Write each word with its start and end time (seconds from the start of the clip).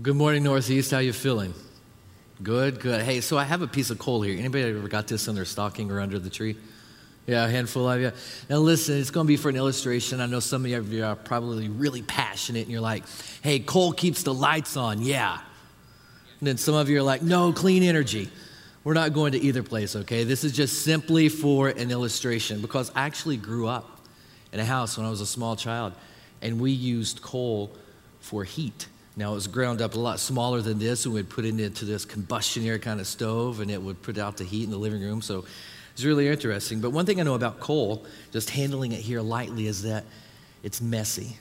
Well, 0.00 0.04
good 0.04 0.16
morning, 0.16 0.44
Northeast. 0.44 0.92
How 0.92 1.00
you 1.00 1.12
feeling? 1.12 1.52
Good, 2.42 2.80
good. 2.80 3.02
Hey, 3.02 3.20
so 3.20 3.36
I 3.36 3.44
have 3.44 3.60
a 3.60 3.66
piece 3.66 3.90
of 3.90 3.98
coal 3.98 4.22
here. 4.22 4.38
Anybody 4.38 4.64
ever 4.64 4.88
got 4.88 5.06
this 5.06 5.28
in 5.28 5.34
their 5.34 5.44
stocking 5.44 5.90
or 5.90 6.00
under 6.00 6.18
the 6.18 6.30
tree? 6.30 6.56
Yeah, 7.26 7.44
a 7.44 7.50
handful 7.50 7.86
of 7.86 8.00
you. 8.00 8.10
Now, 8.48 8.60
listen, 8.60 8.96
it's 8.96 9.10
going 9.10 9.26
to 9.26 9.28
be 9.28 9.36
for 9.36 9.50
an 9.50 9.56
illustration. 9.56 10.22
I 10.22 10.24
know 10.24 10.40
some 10.40 10.64
of 10.64 10.90
you 10.90 11.04
are 11.04 11.16
probably 11.16 11.68
really 11.68 12.00
passionate 12.00 12.62
and 12.62 12.70
you're 12.70 12.80
like, 12.80 13.04
hey, 13.42 13.58
coal 13.58 13.92
keeps 13.92 14.22
the 14.22 14.32
lights 14.32 14.74
on. 14.78 15.02
Yeah. 15.02 15.38
And 16.38 16.48
then 16.48 16.56
some 16.56 16.76
of 16.76 16.88
you 16.88 17.00
are 17.00 17.02
like, 17.02 17.20
no, 17.20 17.52
clean 17.52 17.82
energy. 17.82 18.30
We're 18.84 18.94
not 18.94 19.12
going 19.12 19.32
to 19.32 19.38
either 19.38 19.62
place, 19.62 19.94
okay? 19.96 20.24
This 20.24 20.44
is 20.44 20.52
just 20.52 20.82
simply 20.82 21.28
for 21.28 21.68
an 21.68 21.90
illustration 21.90 22.62
because 22.62 22.90
I 22.94 23.04
actually 23.04 23.36
grew 23.36 23.68
up 23.68 24.00
in 24.50 24.60
a 24.60 24.64
house 24.64 24.96
when 24.96 25.06
I 25.06 25.10
was 25.10 25.20
a 25.20 25.26
small 25.26 25.56
child 25.56 25.92
and 26.40 26.58
we 26.58 26.70
used 26.70 27.20
coal 27.20 27.76
for 28.20 28.44
heat. 28.44 28.86
Now, 29.16 29.32
it 29.32 29.34
was 29.34 29.46
ground 29.48 29.82
up 29.82 29.94
a 29.94 29.98
lot 29.98 30.20
smaller 30.20 30.60
than 30.62 30.78
this, 30.78 31.04
and 31.04 31.14
we'd 31.14 31.28
put 31.28 31.44
it 31.44 31.58
into 31.58 31.84
this 31.84 32.04
combustion 32.04 32.64
air 32.64 32.78
kind 32.78 33.00
of 33.00 33.06
stove, 33.06 33.60
and 33.60 33.70
it 33.70 33.82
would 33.82 34.00
put 34.02 34.18
out 34.18 34.36
the 34.36 34.44
heat 34.44 34.64
in 34.64 34.70
the 34.70 34.78
living 34.78 35.02
room. 35.02 35.20
So 35.20 35.44
it's 35.92 36.04
really 36.04 36.28
interesting. 36.28 36.80
But 36.80 36.90
one 36.90 37.06
thing 37.06 37.20
I 37.20 37.24
know 37.24 37.34
about 37.34 37.60
coal, 37.60 38.06
just 38.32 38.50
handling 38.50 38.92
it 38.92 39.00
here 39.00 39.20
lightly, 39.20 39.66
is 39.66 39.82
that 39.82 40.04
it's 40.62 40.80
messy. 40.80 41.36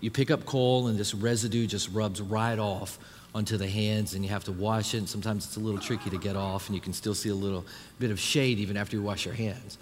You 0.00 0.10
pick 0.10 0.30
up 0.30 0.44
coal, 0.44 0.88
and 0.88 0.98
this 0.98 1.14
residue 1.14 1.66
just 1.66 1.90
rubs 1.90 2.20
right 2.20 2.58
off 2.58 2.98
onto 3.34 3.56
the 3.56 3.68
hands, 3.68 4.14
and 4.14 4.24
you 4.24 4.30
have 4.30 4.44
to 4.44 4.52
wash 4.52 4.92
it. 4.92 4.98
And 4.98 5.08
sometimes 5.08 5.46
it's 5.46 5.56
a 5.56 5.60
little 5.60 5.80
tricky 5.80 6.10
to 6.10 6.18
get 6.18 6.36
off, 6.36 6.66
and 6.66 6.74
you 6.74 6.80
can 6.80 6.92
still 6.92 7.14
see 7.14 7.28
a 7.28 7.34
little 7.34 7.64
bit 7.98 8.10
of 8.10 8.18
shade 8.18 8.58
even 8.58 8.76
after 8.76 8.96
you 8.96 9.02
wash 9.02 9.24
your 9.24 9.34
hands. 9.34 9.78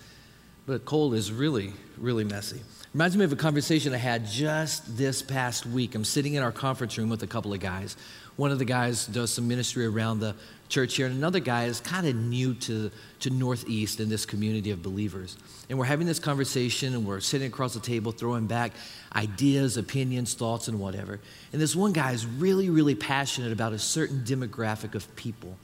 But 0.67 0.85
coal 0.85 1.15
is 1.15 1.33
really, 1.33 1.73
really 1.97 2.25
messy. 2.25 2.61
Reminds 2.95 3.19
me 3.19 3.25
of 3.27 3.33
a 3.35 3.37
conversation 3.37 3.93
I 3.93 3.99
had 3.99 4.25
just 4.25 4.97
this 4.97 5.21
past 5.21 5.67
week. 5.67 5.95
I'm 5.95 6.07
sitting 6.07 6.35
in 6.35 6.43
our 6.43 6.51
conference 6.51 6.97
room 6.97 7.11
with 7.11 7.23
a 7.23 7.27
couple 7.27 7.53
of 7.53 7.61
guys. 7.61 7.99
One 8.37 8.51
of 8.51 8.59
the 8.59 8.65
guys 8.65 9.05
does 9.07 9.31
some 9.31 9.47
ministry 9.47 9.85
around 9.85 10.21
the 10.21 10.35
church 10.71 10.97
here, 10.97 11.05
and 11.05 11.15
another 11.15 11.39
guy 11.39 11.67
is 11.67 11.81
kind 11.81 12.07
of 12.07 12.17
new 12.17 12.55
to, 12.55 12.91
to 13.21 13.31
Northeast 13.31 14.01
in 14.01 14.09
this 14.09 14.25
community 14.25 14.71
of 14.71 14.83
believers. 14.83 15.37
And 15.69 15.79
we're 15.79 15.85
having 15.85 16.07
this 16.07 16.19
conversation, 16.19 16.95
and 16.95 17.05
we're 17.05 17.21
sitting 17.21 17.49
across 17.49 17.75
the 17.75 17.81
table, 17.81 18.11
throwing 18.11 18.47
back 18.47 18.73
ideas, 19.15 19.77
opinions, 19.77 20.33
thoughts, 20.33 20.67
and 20.67 20.81
whatever. 20.81 21.21
And 21.53 21.61
this 21.61 21.77
one 21.77 21.93
guy 21.93 22.13
is 22.13 22.25
really, 22.25 22.71
really 22.71 22.95
passionate 22.95 23.53
about 23.53 23.75
a 23.75 23.79
certain 23.79 24.21
demographic 24.21 24.95
of 24.95 25.15
people. 25.15 25.59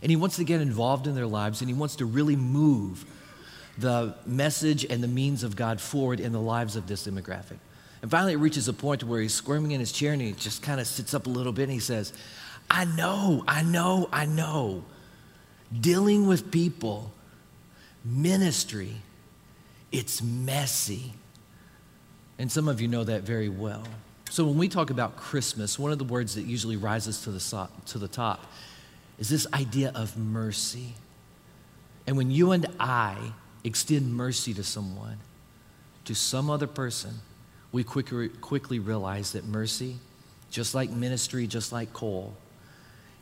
And 0.00 0.08
he 0.08 0.16
wants 0.16 0.36
to 0.36 0.44
get 0.44 0.62
involved 0.62 1.06
in 1.06 1.14
their 1.14 1.26
lives, 1.26 1.60
and 1.60 1.68
he 1.68 1.74
wants 1.74 1.96
to 1.96 2.06
really 2.06 2.36
move 2.36 3.04
the 3.78 4.14
message 4.26 4.84
and 4.84 5.02
the 5.02 5.08
means 5.08 5.42
of 5.42 5.56
God 5.56 5.80
forward 5.80 6.20
in 6.20 6.32
the 6.32 6.40
lives 6.40 6.76
of 6.76 6.86
this 6.86 7.06
demographic. 7.06 7.58
And 8.02 8.10
finally, 8.10 8.32
it 8.32 8.38
reaches 8.38 8.68
a 8.68 8.72
point 8.72 9.04
where 9.04 9.20
he's 9.20 9.34
squirming 9.34 9.70
in 9.70 9.80
his 9.80 9.92
chair 9.92 10.12
and 10.12 10.20
he 10.20 10.32
just 10.32 10.62
kind 10.62 10.80
of 10.80 10.86
sits 10.86 11.14
up 11.14 11.26
a 11.26 11.30
little 11.30 11.52
bit 11.52 11.64
and 11.64 11.72
he 11.72 11.78
says, 11.78 12.12
I 12.70 12.84
know, 12.84 13.44
I 13.46 13.62
know, 13.62 14.08
I 14.12 14.26
know. 14.26 14.84
Dealing 15.80 16.26
with 16.26 16.50
people, 16.50 17.12
ministry, 18.04 18.96
it's 19.92 20.20
messy. 20.20 21.12
And 22.38 22.50
some 22.50 22.66
of 22.66 22.80
you 22.80 22.88
know 22.88 23.04
that 23.04 23.22
very 23.22 23.48
well. 23.48 23.84
So 24.30 24.44
when 24.44 24.58
we 24.58 24.68
talk 24.68 24.90
about 24.90 25.16
Christmas, 25.16 25.78
one 25.78 25.92
of 25.92 25.98
the 25.98 26.04
words 26.04 26.34
that 26.34 26.42
usually 26.42 26.76
rises 26.76 27.22
to 27.24 27.30
the, 27.30 27.68
to 27.86 27.98
the 27.98 28.08
top 28.08 28.46
is 29.18 29.28
this 29.28 29.46
idea 29.52 29.92
of 29.94 30.16
mercy. 30.16 30.94
And 32.06 32.16
when 32.16 32.30
you 32.30 32.52
and 32.52 32.66
I 32.80 33.32
extend 33.64 34.14
mercy 34.14 34.54
to 34.54 34.62
someone, 34.62 35.18
to 36.04 36.14
some 36.14 36.50
other 36.50 36.66
person, 36.66 37.14
we 37.70 37.84
quickly, 37.84 38.78
realize 38.78 39.32
that 39.32 39.44
mercy, 39.44 39.96
just 40.50 40.74
like 40.74 40.90
ministry, 40.90 41.46
just 41.46 41.72
like 41.72 41.92
coal, 41.92 42.34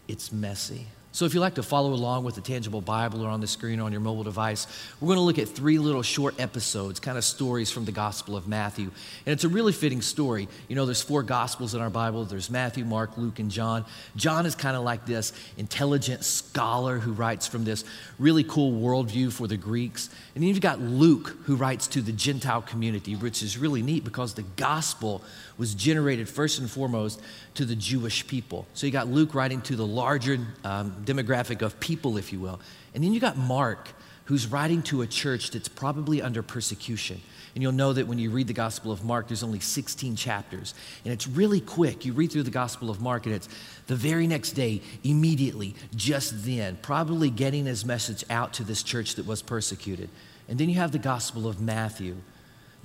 it's 0.08 0.32
messy. 0.32 0.86
So, 1.12 1.25
if 1.25 1.34
you 1.34 1.41
like 1.41 1.56
to 1.56 1.64
follow 1.64 1.92
along 1.92 2.22
with 2.22 2.36
the 2.36 2.41
tangible 2.41 2.80
Bible 2.80 3.25
or 3.25 3.30
on 3.30 3.41
the 3.41 3.47
screen 3.48 3.80
or 3.80 3.83
on 3.83 3.91
your 3.91 4.00
mobile 4.00 4.22
device, 4.22 4.69
we're 5.00 5.08
going 5.08 5.16
to 5.16 5.22
look 5.22 5.41
at 5.41 5.48
three 5.48 5.76
little 5.76 6.03
short 6.03 6.38
episodes, 6.41 7.00
kind 7.00 7.19
of 7.19 7.25
stories 7.25 7.69
from 7.69 7.84
the 7.84 7.91
Gospel 7.91 8.37
of 8.37 8.47
Matthew. 8.47 8.93
And 9.26 9.32
it's 9.32 9.43
a 9.43 9.48
really 9.48 9.72
fitting 9.72 10.03
story. 10.03 10.47
You 10.69 10.76
know, 10.76 10.87
there's 10.87 11.03
four 11.03 11.25
Gospels 11.25 11.75
in 11.75 11.81
our 11.81 11.91
Bible 11.91 12.25
there's 12.25 12.48
Matthew, 12.48 12.84
Mark, 12.84 13.19
Luke, 13.19 13.41
and 13.41 13.50
John. 13.50 13.84
John 14.15 14.47
is 14.47 14.54
kind 14.54 14.76
of 14.76 14.84
like 14.84 15.04
this 15.04 15.32
intelligent 15.56 16.25
scholar 16.25 16.98
who 16.98 17.10
writes 17.10 17.44
from 17.44 17.65
this 17.65 17.84
really 18.21 18.44
cool 18.44 18.81
worldview 18.81 19.32
for 19.32 19.48
the 19.48 19.56
Greeks. 19.56 20.10
And 20.37 20.42
then 20.44 20.48
you've 20.48 20.60
got 20.60 20.81
Luke, 20.81 21.37
who 21.44 21.56
writes 21.56 21.88
to 21.88 22.03
the 22.03 22.12
Gentile 22.12 22.62
community, 22.62 23.16
which 23.16 23.42
is 23.42 23.59
really 23.59 23.82
neat 23.82 24.04
because 24.04 24.34
the 24.34 24.44
Gospel 24.56 25.25
was 25.60 25.75
generated 25.75 26.26
first 26.26 26.59
and 26.59 26.71
foremost 26.71 27.21
to 27.53 27.66
the 27.66 27.76
Jewish 27.76 28.26
people. 28.26 28.66
So 28.72 28.87
you 28.87 28.93
got 28.93 29.09
Luke 29.09 29.34
writing 29.34 29.60
to 29.62 29.76
the 29.76 29.87
larger 29.87 30.38
um, 30.65 30.97
demographic 31.04 31.60
of 31.60 31.78
people, 31.78 32.16
if 32.16 32.32
you 32.32 32.41
will. 32.41 32.60
And 32.94 33.04
then 33.04 33.12
you 33.12 33.21
got 33.21 33.37
Mark, 33.37 33.91
who's 34.25 34.47
writing 34.47 34.81
to 34.84 35.03
a 35.03 35.06
church 35.06 35.50
that's 35.50 35.69
probably 35.69 36.22
under 36.22 36.43
persecution. 36.43 37.21
And 37.54 37.62
you'll 37.62 37.72
know 37.72 37.93
that 37.93 38.06
when 38.06 38.19
you 38.19 38.31
read 38.31 38.47
the 38.47 38.54
Gospel 38.54 38.91
of 38.91 39.04
Mark, 39.04 39.28
there's 39.28 39.43
only 39.43 39.60
16 39.60 40.16
chapters. 40.16 40.72
And 41.04 41.12
it's 41.12 41.28
really 41.28 41.60
quick. 41.60 42.06
You 42.06 42.15
read 42.15 42.32
through 42.32 42.44
the 42.44 42.50
Gospel 42.50 42.88
of 42.88 43.03
Mark, 43.03 43.27
and 43.27 43.34
it's 43.34 43.48
the 43.87 43.97
very 43.97 44.27
next 44.27 44.53
day, 44.53 44.81
immediately, 45.04 45.75
just 45.94 46.47
then, 46.47 46.78
probably 46.81 47.28
getting 47.28 47.66
his 47.66 47.84
message 47.84 48.25
out 48.31 48.54
to 48.54 48.65
this 48.65 48.82
church 48.82 49.16
that 49.16 49.27
was 49.27 49.42
persecuted. 49.42 50.09
And 50.48 50.59
then 50.59 50.71
you 50.71 50.77
have 50.77 50.92
the 50.92 50.98
Gospel 50.98 51.47
of 51.47 51.60
Matthew 51.60 52.16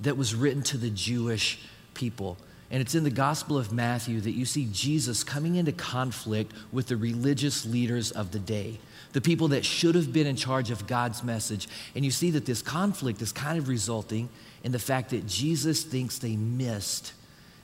that 0.00 0.18
was 0.18 0.34
written 0.34 0.62
to 0.64 0.76
the 0.76 0.90
Jewish 0.90 1.58
people. 1.94 2.36
And 2.70 2.80
it's 2.80 2.94
in 2.94 3.04
the 3.04 3.10
Gospel 3.10 3.56
of 3.56 3.72
Matthew 3.72 4.20
that 4.20 4.32
you 4.32 4.44
see 4.44 4.68
Jesus 4.72 5.22
coming 5.22 5.54
into 5.54 5.72
conflict 5.72 6.52
with 6.72 6.88
the 6.88 6.96
religious 6.96 7.64
leaders 7.64 8.10
of 8.10 8.32
the 8.32 8.40
day, 8.40 8.80
the 9.12 9.20
people 9.20 9.48
that 9.48 9.64
should 9.64 9.94
have 9.94 10.12
been 10.12 10.26
in 10.26 10.34
charge 10.34 10.70
of 10.70 10.86
God's 10.86 11.22
message. 11.22 11.68
And 11.94 12.04
you 12.04 12.10
see 12.10 12.30
that 12.32 12.44
this 12.44 12.62
conflict 12.62 13.22
is 13.22 13.30
kind 13.30 13.56
of 13.56 13.68
resulting 13.68 14.28
in 14.64 14.72
the 14.72 14.80
fact 14.80 15.10
that 15.10 15.26
Jesus 15.26 15.84
thinks 15.84 16.18
they 16.18 16.34
missed 16.34 17.12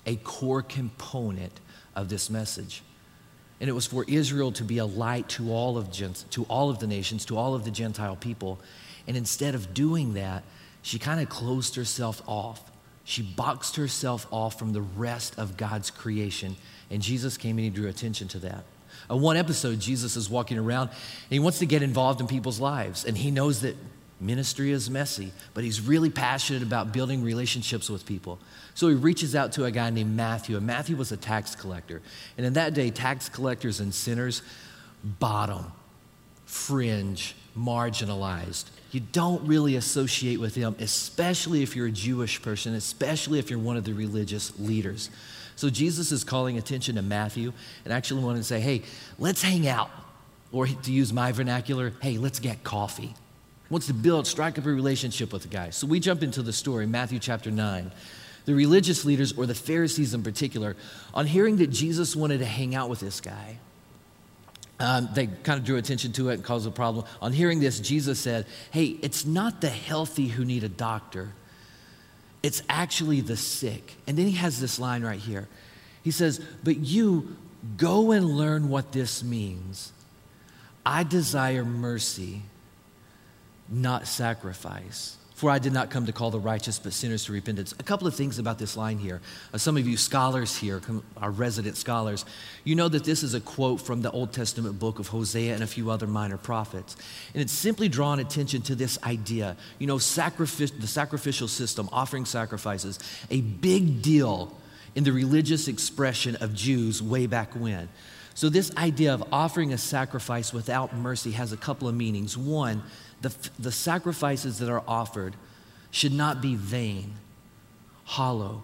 a 0.06 0.16
core 0.16 0.62
component 0.62 1.58
of 1.96 2.08
this 2.08 2.30
message. 2.30 2.82
And 3.60 3.68
it 3.68 3.72
was 3.72 3.86
for 3.86 4.04
Israel 4.06 4.52
to 4.52 4.64
be 4.64 4.78
a 4.78 4.86
light 4.86 5.28
to 5.30 5.52
all 5.52 5.78
of, 5.78 5.90
to 6.30 6.44
all 6.44 6.70
of 6.70 6.78
the 6.78 6.86
nations, 6.86 7.24
to 7.26 7.36
all 7.36 7.54
of 7.54 7.64
the 7.64 7.70
Gentile 7.72 8.16
people. 8.16 8.60
And 9.08 9.16
instead 9.16 9.54
of 9.56 9.74
doing 9.74 10.14
that, 10.14 10.44
she 10.82 10.98
kind 10.98 11.20
of 11.20 11.28
closed 11.28 11.74
herself 11.74 12.22
off 12.26 12.71
she 13.04 13.22
boxed 13.22 13.76
herself 13.76 14.26
off 14.30 14.58
from 14.58 14.72
the 14.72 14.80
rest 14.80 15.38
of 15.38 15.56
God's 15.56 15.90
creation. 15.90 16.56
And 16.90 17.02
Jesus 17.02 17.36
came 17.36 17.58
and 17.58 17.64
he 17.64 17.70
drew 17.70 17.88
attention 17.88 18.28
to 18.28 18.38
that. 18.40 18.64
Uh, 19.10 19.16
one 19.16 19.36
episode, 19.36 19.80
Jesus 19.80 20.16
is 20.16 20.30
walking 20.30 20.58
around 20.58 20.88
and 20.88 21.30
he 21.30 21.38
wants 21.38 21.58
to 21.58 21.66
get 21.66 21.82
involved 21.82 22.20
in 22.20 22.26
people's 22.26 22.60
lives. 22.60 23.04
And 23.04 23.16
he 23.16 23.30
knows 23.30 23.62
that 23.62 23.76
ministry 24.20 24.70
is 24.70 24.88
messy, 24.88 25.32
but 25.54 25.64
he's 25.64 25.80
really 25.80 26.10
passionate 26.10 26.62
about 26.62 26.92
building 26.92 27.24
relationships 27.24 27.90
with 27.90 28.06
people. 28.06 28.38
So 28.74 28.88
he 28.88 28.94
reaches 28.94 29.34
out 29.34 29.52
to 29.52 29.64
a 29.64 29.70
guy 29.70 29.90
named 29.90 30.16
Matthew. 30.16 30.56
And 30.56 30.66
Matthew 30.66 30.96
was 30.96 31.10
a 31.10 31.16
tax 31.16 31.56
collector. 31.56 32.00
And 32.36 32.46
in 32.46 32.52
that 32.52 32.74
day, 32.74 32.90
tax 32.90 33.28
collectors 33.28 33.80
and 33.80 33.92
sinners, 33.92 34.42
bottom, 35.02 35.72
fringe, 36.46 37.34
marginalized. 37.58 38.66
You 38.92 39.00
don't 39.00 39.46
really 39.46 39.76
associate 39.76 40.38
with 40.38 40.54
them, 40.54 40.76
especially 40.78 41.62
if 41.62 41.74
you're 41.74 41.86
a 41.86 41.92
Jewish 41.92 42.40
person, 42.42 42.74
especially 42.74 43.38
if 43.38 43.48
you're 43.48 43.58
one 43.58 43.78
of 43.78 43.84
the 43.84 43.94
religious 43.94 44.58
leaders. 44.60 45.08
So 45.56 45.70
Jesus 45.70 46.12
is 46.12 46.24
calling 46.24 46.58
attention 46.58 46.96
to 46.96 47.02
Matthew 47.02 47.54
and 47.84 47.92
actually 47.92 48.22
wanting 48.22 48.42
to 48.42 48.46
say, 48.46 48.60
hey, 48.60 48.82
let's 49.18 49.42
hang 49.42 49.66
out. 49.66 49.90
Or 50.52 50.66
to 50.66 50.92
use 50.92 51.10
my 51.10 51.32
vernacular, 51.32 51.94
hey, 52.02 52.18
let's 52.18 52.38
get 52.38 52.62
coffee. 52.62 53.14
Wants 53.70 53.86
to 53.86 53.94
build, 53.94 54.26
strike 54.26 54.58
up 54.58 54.66
a 54.66 54.68
relationship 54.68 55.32
with 55.32 55.42
the 55.42 55.48
guy. 55.48 55.70
So 55.70 55.86
we 55.86 55.98
jump 55.98 56.22
into 56.22 56.42
the 56.42 56.52
story, 56.52 56.86
Matthew 56.86 57.18
chapter 57.18 57.50
9. 57.50 57.90
The 58.44 58.54
religious 58.54 59.06
leaders, 59.06 59.32
or 59.32 59.46
the 59.46 59.54
Pharisees 59.54 60.12
in 60.12 60.22
particular, 60.22 60.76
on 61.14 61.26
hearing 61.26 61.56
that 61.58 61.68
Jesus 61.68 62.14
wanted 62.14 62.40
to 62.40 62.44
hang 62.44 62.74
out 62.74 62.90
with 62.90 63.00
this 63.00 63.22
guy, 63.22 63.56
um, 64.82 65.08
they 65.14 65.28
kind 65.28 65.58
of 65.58 65.64
drew 65.64 65.76
attention 65.76 66.12
to 66.12 66.30
it 66.30 66.34
and 66.34 66.44
caused 66.44 66.66
a 66.66 66.70
problem. 66.70 67.06
On 67.20 67.32
hearing 67.32 67.60
this, 67.60 67.78
Jesus 67.78 68.18
said, 68.18 68.46
Hey, 68.72 68.96
it's 69.00 69.24
not 69.24 69.60
the 69.60 69.68
healthy 69.70 70.26
who 70.26 70.44
need 70.44 70.64
a 70.64 70.68
doctor, 70.68 71.32
it's 72.42 72.62
actually 72.68 73.20
the 73.20 73.36
sick. 73.36 73.94
And 74.06 74.18
then 74.18 74.26
he 74.26 74.32
has 74.32 74.60
this 74.60 74.78
line 74.78 75.02
right 75.02 75.20
here. 75.20 75.48
He 76.02 76.10
says, 76.10 76.44
But 76.64 76.78
you 76.78 77.36
go 77.76 78.10
and 78.10 78.26
learn 78.26 78.68
what 78.68 78.92
this 78.92 79.22
means. 79.22 79.92
I 80.84 81.04
desire 81.04 81.64
mercy, 81.64 82.42
not 83.68 84.08
sacrifice. 84.08 85.16
For 85.42 85.50
I 85.50 85.58
did 85.58 85.72
not 85.72 85.90
come 85.90 86.06
to 86.06 86.12
call 86.12 86.30
the 86.30 86.38
righteous, 86.38 86.78
but 86.78 86.92
sinners 86.92 87.24
to 87.24 87.32
repentance. 87.32 87.74
A 87.80 87.82
couple 87.82 88.06
of 88.06 88.14
things 88.14 88.38
about 88.38 88.60
this 88.60 88.76
line 88.76 88.98
here. 88.98 89.20
Uh, 89.52 89.58
some 89.58 89.76
of 89.76 89.88
you 89.88 89.96
scholars 89.96 90.56
here, 90.56 90.80
our 91.16 91.32
resident 91.32 91.76
scholars, 91.76 92.24
you 92.62 92.76
know 92.76 92.88
that 92.88 93.02
this 93.02 93.24
is 93.24 93.34
a 93.34 93.40
quote 93.40 93.80
from 93.80 94.02
the 94.02 94.10
Old 94.12 94.32
Testament 94.32 94.78
book 94.78 95.00
of 95.00 95.08
Hosea 95.08 95.52
and 95.52 95.64
a 95.64 95.66
few 95.66 95.90
other 95.90 96.06
minor 96.06 96.36
prophets. 96.36 96.94
And 97.34 97.42
it's 97.42 97.52
simply 97.52 97.88
drawing 97.88 98.20
attention 98.20 98.62
to 98.62 98.76
this 98.76 99.02
idea. 99.02 99.56
You 99.80 99.88
know, 99.88 99.96
sacrific- 99.96 100.80
the 100.80 100.86
sacrificial 100.86 101.48
system, 101.48 101.88
offering 101.90 102.24
sacrifices, 102.24 103.00
a 103.28 103.40
big 103.40 104.00
deal 104.00 104.56
in 104.94 105.02
the 105.02 105.10
religious 105.10 105.66
expression 105.66 106.36
of 106.36 106.54
Jews 106.54 107.02
way 107.02 107.26
back 107.26 107.52
when. 107.54 107.88
So, 108.34 108.48
this 108.48 108.70
idea 108.76 109.12
of 109.12 109.24
offering 109.32 109.72
a 109.72 109.78
sacrifice 109.78 110.52
without 110.52 110.94
mercy 110.94 111.32
has 111.32 111.52
a 111.52 111.56
couple 111.56 111.88
of 111.88 111.96
meanings. 111.96 112.38
One, 112.38 112.84
the, 113.22 113.34
the 113.58 113.72
sacrifices 113.72 114.58
that 114.58 114.68
are 114.68 114.82
offered 114.86 115.34
should 115.90 116.12
not 116.12 116.40
be 116.40 116.54
vain, 116.54 117.14
hollow. 118.04 118.62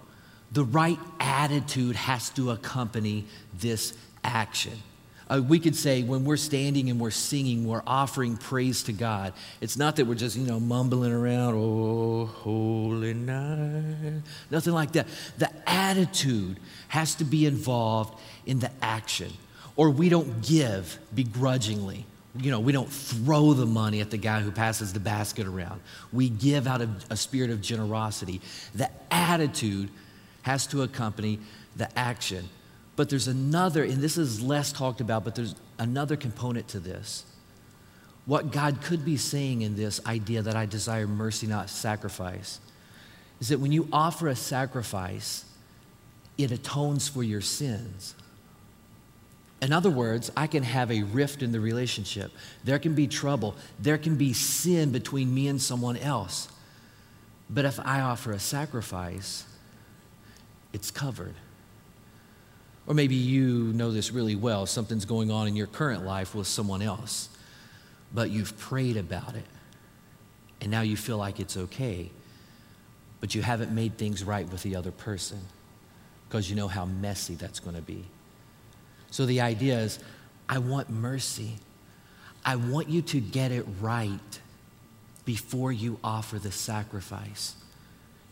The 0.53 0.65
right 0.65 0.99
attitude 1.21 1.97
has 1.97 2.31
to 2.31 2.51
accompany 2.51 3.27
this 3.59 3.97
action. 4.25 4.73
Uh, 5.31 5.43
we 5.47 5.59
could 5.59 5.77
say 5.77 6.03
when 6.03 6.25
we're 6.25 6.39
standing 6.39 6.89
and 6.89 6.99
we're 6.99 7.11
singing, 7.11 7.67
we're 7.67 7.83
offering 7.87 8.39
praise 8.39 8.83
to 8.85 8.93
God. 8.93 9.35
It's 9.61 9.77
not 9.77 9.97
that 9.97 10.07
we're 10.07 10.15
just, 10.15 10.37
you 10.37 10.47
know, 10.47 10.59
mumbling 10.59 11.13
around, 11.13 11.55
oh, 11.55 12.27
holy 12.27 13.13
night. 13.13 14.23
Nothing 14.51 14.73
like 14.73 14.93
that. 14.93 15.07
The 15.37 15.51
attitude 15.69 16.59
has 16.89 17.15
to 17.17 17.25
be 17.25 17.45
involved 17.45 18.19
in 18.47 18.59
the 18.59 18.71
action 18.81 19.31
or 19.77 19.91
we 19.91 20.09
don't 20.09 20.43
give 20.43 20.99
begrudgingly. 21.15 22.05
You 22.41 22.51
know, 22.51 22.61
we 22.61 22.73
don't 22.73 22.91
throw 22.91 23.53
the 23.53 23.67
money 23.67 24.01
at 24.01 24.11
the 24.11 24.17
guy 24.17 24.41
who 24.41 24.51
passes 24.51 24.93
the 24.93 25.01
basket 25.01 25.47
around. 25.47 25.81
We 26.13 26.29
give 26.29 26.67
out 26.67 26.81
of 26.81 27.05
a 27.11 27.17
spirit 27.17 27.51
of 27.51 27.61
generosity. 27.61 28.41
The 28.75 28.91
attitude 29.11 29.91
has 30.43 30.67
to 30.69 30.83
accompany 30.83 31.41
the 31.77 31.97
action. 31.99 32.49
But 32.97 33.09
there's 33.09 33.29
another, 33.29 33.85
and 33.85 34.03
this 34.03 34.17
is 34.19 34.43
less 34.43 34.73
talked 34.73 35.01
about, 35.01 35.25
but 35.25 35.35
there's 35.35 35.55
another 35.79 36.17
component 36.17 36.69
to 36.69 36.81
this. 36.81 37.25
What 38.27 38.51
God 38.51 38.83
could 38.83 39.05
be 39.05 39.17
saying 39.17 39.63
in 39.63 39.77
this 39.77 40.05
idea 40.05 40.43
that 40.43 40.57
I 40.57 40.67
desire 40.67 41.07
mercy, 41.07 41.47
not 41.47 41.71
sacrifice, 41.71 42.61
is 43.41 43.49
that 43.49 43.61
when 43.61 43.73
you 43.73 43.89
offer 43.93 44.29
a 44.29 44.37
sacrifice, 44.37 45.45
it 46.37 46.51
atones 46.51 47.09
for 47.09 47.23
your 47.23 47.41
sins. 47.41 48.15
In 49.61 49.73
other 49.73 49.91
words, 49.91 50.31
I 50.37 50.47
can 50.47 50.63
have 50.63 50.91
a 50.91 51.03
rift 51.03 51.43
in 51.43 51.51
the 51.51 51.61
relationship. 51.61 52.31
There 52.63 52.79
can 52.79 52.95
be 52.95 53.09
trouble. 53.09 53.57
There 53.81 53.99
can 53.99 54.17
be 54.17 54.33
sin 54.33 54.93
between 54.93 55.35
me 55.35 55.49
and 55.49 55.61
someone 55.61 55.97
else. 55.97 56.49
But 57.51 57.65
if 57.65 57.81
I 57.81 58.01
offer 58.01 58.33
a 58.33 58.39
sacrifice, 58.39 59.45
it's 60.73 60.91
covered. 60.91 61.35
Or 62.87 62.95
maybe 62.95 63.17
you 63.17 63.73
know 63.75 63.91
this 63.91 64.13
really 64.13 64.37
well. 64.37 64.65
Something's 64.67 65.05
going 65.05 65.31
on 65.31 65.49
in 65.49 65.57
your 65.57 65.67
current 65.67 66.05
life 66.07 66.35
with 66.35 66.47
someone 66.47 66.83
else, 66.83 67.29
but 68.15 68.31
you've 68.31 68.57
prayed 68.59 68.97
about 68.97 69.35
it. 69.35 69.45
And 70.61 70.71
now 70.71 70.83
you 70.83 70.97
feel 70.97 71.19
like 71.19 71.41
it's 71.41 71.57
okay, 71.57 72.11
but 73.21 73.35
you 73.35 73.43
haven't 73.43 73.73
made 73.73 73.99
things 73.99 74.25
right 74.25 74.49
with 74.51 74.63
the 74.63 74.77
other 74.77 74.91
person 74.91 75.41
because 76.29 76.49
you 76.49 76.57
know 76.57 76.69
how 76.69 76.85
messy 76.85 77.35
that's 77.35 77.61
going 77.61 77.77
to 77.77 77.83
be. 77.83 78.05
So 79.11 79.27
the 79.27 79.41
idea 79.41 79.79
is 79.79 79.99
I 80.49 80.59
want 80.59 80.91
mercy. 80.91 81.57
I 82.45 82.57
want 82.57 82.89
you 82.89 83.03
to 83.03 83.21
get 83.21 83.53
it 83.53 83.67
right 83.81 84.41
before 85.25 85.73
you 85.73 85.99
offer 86.03 86.39
the 86.39 86.53
sacrifice. 86.53 87.55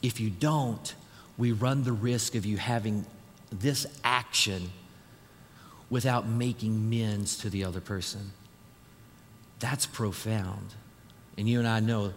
If 0.02 0.20
you 0.20 0.30
don't, 0.30 0.94
we 1.36 1.52
run 1.52 1.82
the 1.82 1.92
risk 1.92 2.34
of 2.34 2.46
you 2.46 2.56
having 2.56 3.04
this 3.50 3.86
action 4.02 4.70
without 5.90 6.26
making 6.26 6.74
amends 6.74 7.36
to 7.38 7.50
the 7.50 7.64
other 7.64 7.80
person. 7.80 8.32
That's 9.58 9.86
profound. 9.86 10.74
And 11.36 11.48
you 11.48 11.58
and 11.58 11.68
I 11.68 11.80
know 11.80 12.12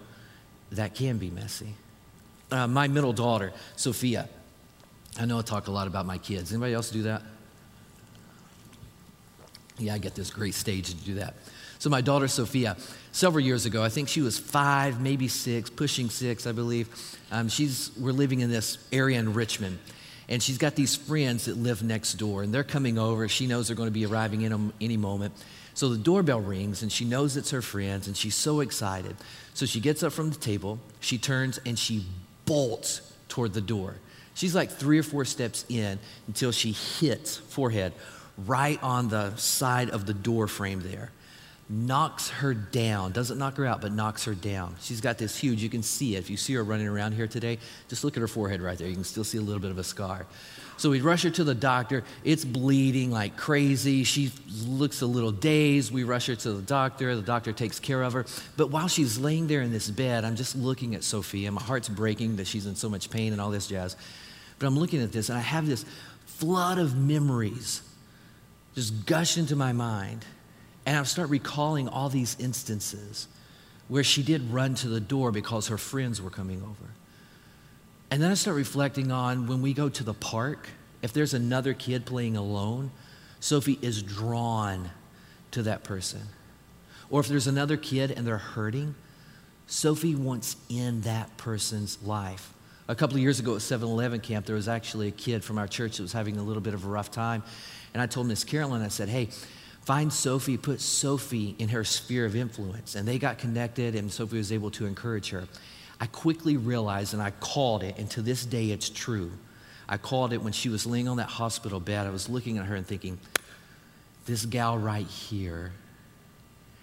that 0.71 0.95
can 0.95 1.17
be 1.17 1.29
messy. 1.29 1.73
Uh, 2.51 2.67
my 2.67 2.87
middle 2.87 3.13
daughter, 3.13 3.51
Sophia, 3.75 4.27
I 5.19 5.25
know 5.25 5.39
I 5.39 5.41
talk 5.41 5.67
a 5.67 5.71
lot 5.71 5.87
about 5.87 6.05
my 6.05 6.17
kids. 6.17 6.51
Anybody 6.51 6.73
else 6.73 6.89
do 6.89 7.03
that? 7.03 7.21
Yeah, 9.79 9.93
I 9.93 9.97
get 9.97 10.15
this 10.15 10.29
great 10.29 10.53
stage 10.53 10.89
to 10.89 10.95
do 10.95 11.15
that. 11.15 11.35
So, 11.79 11.89
my 11.89 12.01
daughter 12.01 12.27
Sophia, 12.27 12.75
several 13.13 13.43
years 13.43 13.65
ago, 13.65 13.81
I 13.81 13.87
think 13.87 14.09
she 14.09 14.19
was 14.19 14.37
five, 14.37 14.99
maybe 14.99 15.29
six, 15.29 15.69
pushing 15.69 16.09
six, 16.09 16.45
I 16.45 16.51
believe. 16.51 16.89
Um, 17.31 17.47
she's, 17.47 17.91
we're 17.97 18.11
living 18.11 18.41
in 18.41 18.49
this 18.49 18.77
area 18.91 19.17
in 19.17 19.33
Richmond, 19.33 19.79
and 20.27 20.43
she's 20.43 20.57
got 20.57 20.75
these 20.75 20.97
friends 20.97 21.45
that 21.45 21.55
live 21.55 21.81
next 21.81 22.15
door, 22.15 22.43
and 22.43 22.53
they're 22.53 22.65
coming 22.65 22.97
over. 22.97 23.29
She 23.29 23.47
knows 23.47 23.67
they're 23.67 23.77
going 23.77 23.87
to 23.87 23.91
be 23.91 24.05
arriving 24.05 24.41
in 24.41 24.73
any 24.81 24.97
moment. 24.97 25.33
So 25.73 25.87
the 25.87 25.97
doorbell 25.97 26.41
rings, 26.41 26.83
and 26.83 26.91
she 26.91 27.05
knows 27.05 27.37
it's 27.37 27.51
her 27.51 27.61
friends, 27.61 28.07
and 28.07 28.17
she's 28.17 28.35
so 28.35 28.59
excited. 28.59 29.15
So 29.53 29.65
she 29.65 29.79
gets 29.79 30.03
up 30.03 30.11
from 30.11 30.31
the 30.31 30.37
table, 30.37 30.79
she 30.99 31.17
turns, 31.17 31.59
and 31.65 31.79
she 31.79 32.05
bolts 32.45 33.01
toward 33.29 33.53
the 33.53 33.61
door. 33.61 33.95
She's 34.33 34.53
like 34.53 34.69
three 34.71 34.99
or 34.99 35.03
four 35.03 35.23
steps 35.23 35.63
in 35.69 35.99
until 36.27 36.51
she 36.51 36.73
hits 36.73 37.37
forehead 37.37 37.93
right 38.45 38.81
on 38.83 39.09
the 39.09 39.35
side 39.35 39.89
of 39.89 40.05
the 40.05 40.13
door 40.13 40.47
frame 40.47 40.81
there. 40.81 41.11
Knocks 41.71 42.29
her 42.29 42.55
down, 42.55 43.11
doesn't 43.11 43.37
knock 43.37 43.57
her 43.57 43.65
out, 43.65 43.79
but 43.79 43.91
knocks 43.91 44.25
her 44.25 44.33
down. 44.33 44.75
She's 44.81 45.01
got 45.01 45.19
this 45.19 45.37
huge, 45.37 45.61
you 45.61 45.69
can 45.69 45.83
see 45.83 46.15
it. 46.15 46.19
If 46.19 46.29
you 46.29 46.37
see 46.37 46.53
her 46.55 46.63
running 46.63 46.87
around 46.87 47.11
here 47.11 47.27
today, 47.27 47.59
just 47.89 48.03
look 48.03 48.17
at 48.17 48.21
her 48.21 48.27
forehead 48.27 48.59
right 48.59 48.75
there. 48.75 48.87
You 48.87 48.95
can 48.95 49.03
still 49.03 49.23
see 49.23 49.37
a 49.37 49.41
little 49.41 49.61
bit 49.61 49.69
of 49.69 49.77
a 49.77 49.83
scar. 49.83 50.25
So 50.77 50.89
we 50.89 51.01
rush 51.01 51.23
her 51.23 51.29
to 51.29 51.43
the 51.43 51.53
doctor. 51.53 52.03
It's 52.23 52.45
bleeding 52.45 53.11
like 53.11 53.35
crazy. 53.35 54.03
She 54.03 54.31
looks 54.65 55.01
a 55.01 55.05
little 55.05 55.31
dazed. 55.31 55.91
We 55.91 56.05
rush 56.05 56.27
her 56.27 56.35
to 56.37 56.53
the 56.53 56.61
doctor. 56.61 57.15
The 57.15 57.21
doctor 57.21 57.51
takes 57.51 57.79
care 57.79 58.01
of 58.01 58.13
her. 58.13 58.25
But 58.55 58.71
while 58.71 58.87
she's 58.87 59.19
laying 59.19 59.47
there 59.47 59.61
in 59.61 59.71
this 59.71 59.91
bed, 59.91 60.23
I'm 60.23 60.37
just 60.37 60.55
looking 60.55 60.95
at 60.95 61.03
Sophia. 61.03 61.51
My 61.51 61.61
heart's 61.61 61.89
breaking 61.89 62.37
that 62.37 62.47
she's 62.47 62.65
in 62.65 62.75
so 62.75 62.87
much 62.89 63.09
pain 63.09 63.33
and 63.33 63.41
all 63.41 63.51
this 63.51 63.67
jazz. 63.67 63.97
But 64.57 64.67
I'm 64.67 64.79
looking 64.79 65.03
at 65.03 65.11
this, 65.11 65.29
and 65.29 65.37
I 65.37 65.41
have 65.41 65.67
this 65.67 65.85
flood 66.25 66.79
of 66.79 66.95
memories 66.95 67.81
just 68.75 69.05
gush 69.05 69.37
into 69.37 69.55
my 69.55 69.73
mind. 69.73 70.25
And 70.85 70.97
I 70.97 71.03
start 71.03 71.29
recalling 71.29 71.87
all 71.87 72.09
these 72.09 72.35
instances 72.39 73.27
where 73.87 74.03
she 74.03 74.23
did 74.23 74.51
run 74.51 74.75
to 74.75 74.87
the 74.87 74.99
door 74.99 75.31
because 75.31 75.67
her 75.67 75.77
friends 75.77 76.21
were 76.21 76.29
coming 76.29 76.61
over. 76.61 76.91
And 78.11 78.21
then 78.21 78.31
I 78.31 78.35
start 78.35 78.55
reflecting 78.55 79.11
on 79.11 79.47
when 79.47 79.61
we 79.61 79.73
go 79.73 79.89
to 79.89 80.03
the 80.03 80.13
park, 80.13 80.69
if 81.01 81.13
there's 81.13 81.33
another 81.33 81.73
kid 81.73 82.05
playing 82.05 82.37
alone, 82.37 82.91
Sophie 83.39 83.79
is 83.81 84.01
drawn 84.01 84.89
to 85.51 85.63
that 85.63 85.83
person. 85.83 86.21
Or 87.09 87.19
if 87.21 87.27
there's 87.27 87.47
another 87.47 87.77
kid 87.77 88.11
and 88.11 88.25
they're 88.25 88.37
hurting, 88.37 88.95
Sophie 89.67 90.15
wants 90.15 90.55
in 90.69 91.01
that 91.01 91.37
person's 91.37 92.01
life. 92.03 92.53
A 92.89 92.95
couple 92.95 93.17
of 93.17 93.21
years 93.21 93.39
ago 93.39 93.55
at 93.55 93.61
7 93.61 93.87
Eleven 93.87 94.19
camp, 94.19 94.47
there 94.47 94.55
was 94.55 94.67
actually 94.67 95.09
a 95.09 95.11
kid 95.11 95.43
from 95.43 95.59
our 95.59 95.67
church 95.67 95.97
that 95.97 96.01
was 96.01 96.11
having 96.11 96.37
a 96.37 96.43
little 96.43 96.61
bit 96.61 96.73
of 96.73 96.85
a 96.85 96.87
rough 96.87 97.11
time. 97.11 97.43
And 97.93 98.01
I 98.01 98.07
told 98.07 98.25
Miss 98.25 98.43
Carolyn, 98.43 98.81
I 98.81 98.87
said, 98.87 99.09
hey, 99.09 99.29
find 99.83 100.11
Sophie, 100.11 100.57
put 100.57 100.81
Sophie 100.81 101.55
in 101.59 101.69
her 101.69 101.83
sphere 101.83 102.25
of 102.25 102.35
influence. 102.35 102.95
And 102.95 103.07
they 103.07 103.19
got 103.19 103.37
connected, 103.37 103.93
and 103.93 104.11
Sophie 104.11 104.37
was 104.37 104.51
able 104.51 104.71
to 104.71 104.87
encourage 104.87 105.29
her. 105.29 105.47
I 106.01 106.07
quickly 106.07 106.57
realized, 106.57 107.13
and 107.13 107.21
I 107.21 107.29
called 107.29 107.83
it, 107.83 107.95
and 107.99 108.09
to 108.09 108.23
this 108.23 108.43
day 108.43 108.71
it's 108.71 108.89
true. 108.89 109.31
I 109.87 109.97
called 109.97 110.33
it 110.33 110.41
when 110.41 110.53
she 110.53 110.69
was 110.69 110.87
laying 110.87 111.07
on 111.07 111.17
that 111.17 111.29
hospital 111.29 111.79
bed. 111.79 112.07
I 112.07 112.09
was 112.09 112.27
looking 112.27 112.57
at 112.57 112.65
her 112.65 112.75
and 112.75 112.87
thinking, 112.87 113.19
this 114.25 114.47
gal 114.47 114.79
right 114.79 115.05
here 115.05 115.73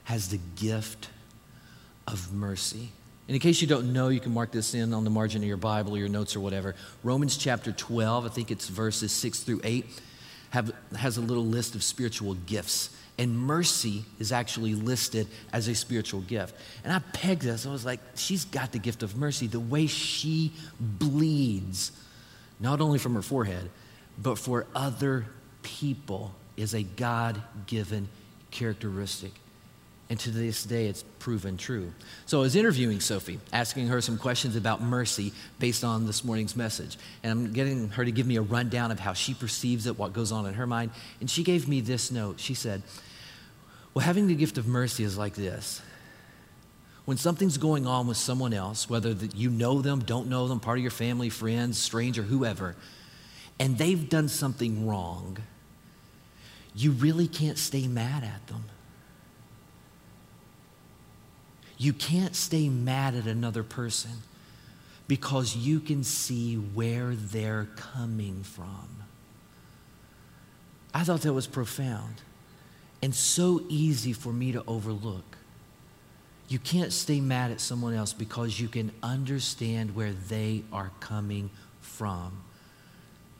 has 0.04 0.28
the 0.28 0.38
gift 0.54 1.08
of 2.06 2.32
mercy. 2.32 2.90
And 3.28 3.34
in 3.34 3.40
case 3.40 3.60
you 3.60 3.66
don't 3.66 3.92
know, 3.92 4.08
you 4.08 4.20
can 4.20 4.32
mark 4.32 4.52
this 4.52 4.74
in 4.74 4.94
on 4.94 5.04
the 5.04 5.10
margin 5.10 5.42
of 5.42 5.48
your 5.48 5.56
Bible 5.56 5.94
or 5.94 5.98
your 5.98 6.08
notes 6.08 6.36
or 6.36 6.40
whatever. 6.40 6.76
Romans 7.02 7.36
chapter 7.36 7.72
12, 7.72 8.24
I 8.24 8.28
think 8.28 8.50
it's 8.50 8.68
verses 8.68 9.10
6 9.12 9.40
through 9.40 9.60
8 9.64 9.84
have, 10.50 10.72
has 10.96 11.16
a 11.16 11.20
little 11.20 11.44
list 11.44 11.74
of 11.74 11.82
spiritual 11.82 12.34
gifts. 12.34 12.90
And 13.18 13.36
mercy 13.36 14.04
is 14.18 14.30
actually 14.30 14.74
listed 14.74 15.26
as 15.52 15.68
a 15.68 15.74
spiritual 15.74 16.20
gift. 16.20 16.54
And 16.84 16.92
I 16.92 16.98
pegged 17.12 17.42
this. 17.42 17.66
I 17.66 17.70
was 17.70 17.84
like, 17.84 18.00
she's 18.14 18.44
got 18.44 18.72
the 18.72 18.78
gift 18.78 19.02
of 19.02 19.16
mercy. 19.16 19.46
The 19.46 19.58
way 19.58 19.86
she 19.86 20.52
bleeds, 20.78 21.92
not 22.60 22.80
only 22.80 22.98
from 22.98 23.14
her 23.14 23.22
forehead, 23.22 23.70
but 24.22 24.38
for 24.38 24.66
other 24.74 25.26
people, 25.62 26.34
is 26.56 26.74
a 26.74 26.82
God 26.82 27.42
given 27.66 28.08
characteristic. 28.50 29.32
And 30.08 30.20
to 30.20 30.30
this 30.30 30.62
day, 30.62 30.86
it's 30.86 31.02
proven 31.18 31.56
true. 31.56 31.92
So 32.26 32.38
I 32.38 32.42
was 32.42 32.54
interviewing 32.54 33.00
Sophie, 33.00 33.40
asking 33.52 33.88
her 33.88 34.00
some 34.00 34.18
questions 34.18 34.54
about 34.54 34.80
mercy 34.80 35.32
based 35.58 35.82
on 35.82 36.06
this 36.06 36.22
morning's 36.22 36.54
message. 36.54 36.96
And 37.24 37.32
I'm 37.32 37.52
getting 37.52 37.88
her 37.90 38.04
to 38.04 38.12
give 38.12 38.26
me 38.26 38.36
a 38.36 38.42
rundown 38.42 38.92
of 38.92 39.00
how 39.00 39.14
she 39.14 39.34
perceives 39.34 39.86
it, 39.86 39.98
what 39.98 40.12
goes 40.12 40.30
on 40.30 40.46
in 40.46 40.54
her 40.54 40.66
mind. 40.66 40.92
And 41.20 41.28
she 41.28 41.42
gave 41.42 41.66
me 41.66 41.80
this 41.80 42.12
note. 42.12 42.38
She 42.38 42.54
said, 42.54 42.82
Well, 43.94 44.04
having 44.04 44.28
the 44.28 44.36
gift 44.36 44.58
of 44.58 44.68
mercy 44.68 45.02
is 45.02 45.18
like 45.18 45.34
this. 45.34 45.82
When 47.04 47.16
something's 47.16 47.58
going 47.58 47.86
on 47.86 48.06
with 48.06 48.16
someone 48.16 48.52
else, 48.52 48.88
whether 48.88 49.12
that 49.12 49.34
you 49.34 49.50
know 49.50 49.82
them, 49.82 50.00
don't 50.00 50.28
know 50.28 50.46
them, 50.46 50.60
part 50.60 50.78
of 50.78 50.82
your 50.82 50.90
family, 50.92 51.30
friends, 51.30 51.78
stranger, 51.78 52.22
whoever, 52.22 52.76
and 53.58 53.78
they've 53.78 54.08
done 54.08 54.28
something 54.28 54.86
wrong, 54.86 55.38
you 56.74 56.92
really 56.92 57.26
can't 57.26 57.58
stay 57.58 57.88
mad 57.88 58.22
at 58.22 58.46
them 58.48 58.64
you 61.78 61.92
can't 61.92 62.34
stay 62.34 62.68
mad 62.68 63.14
at 63.14 63.26
another 63.26 63.62
person 63.62 64.12
because 65.08 65.56
you 65.56 65.80
can 65.80 66.02
see 66.02 66.54
where 66.54 67.14
they're 67.14 67.68
coming 67.76 68.42
from. 68.42 68.88
I 70.94 71.04
thought 71.04 71.20
that 71.22 71.32
was 71.32 71.46
profound 71.46 72.22
and 73.02 73.14
so 73.14 73.62
easy 73.68 74.12
for 74.12 74.32
me 74.32 74.52
to 74.52 74.64
overlook. 74.66 75.36
You 76.48 76.58
can't 76.58 76.92
stay 76.92 77.20
mad 77.20 77.50
at 77.50 77.60
someone 77.60 77.92
else 77.92 78.12
because 78.12 78.58
you 78.58 78.68
can 78.68 78.92
understand 79.02 79.94
where 79.94 80.12
they 80.12 80.62
are 80.72 80.90
coming 81.00 81.50
from. 81.80 82.42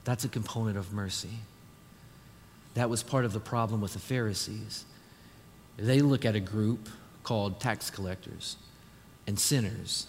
That's 0.04 0.24
a 0.24 0.28
component 0.28 0.76
of 0.76 0.92
mercy. 0.92 1.38
That 2.74 2.90
was 2.90 3.02
part 3.02 3.24
of 3.24 3.32
the 3.32 3.40
problem 3.40 3.80
with 3.80 3.94
the 3.94 3.98
Pharisees. 3.98 4.84
They 5.78 6.00
look 6.00 6.24
at 6.24 6.36
a 6.36 6.40
group 6.40 6.88
called 7.26 7.58
tax 7.58 7.90
collectors 7.90 8.56
and 9.26 9.36
sinners. 9.36 10.06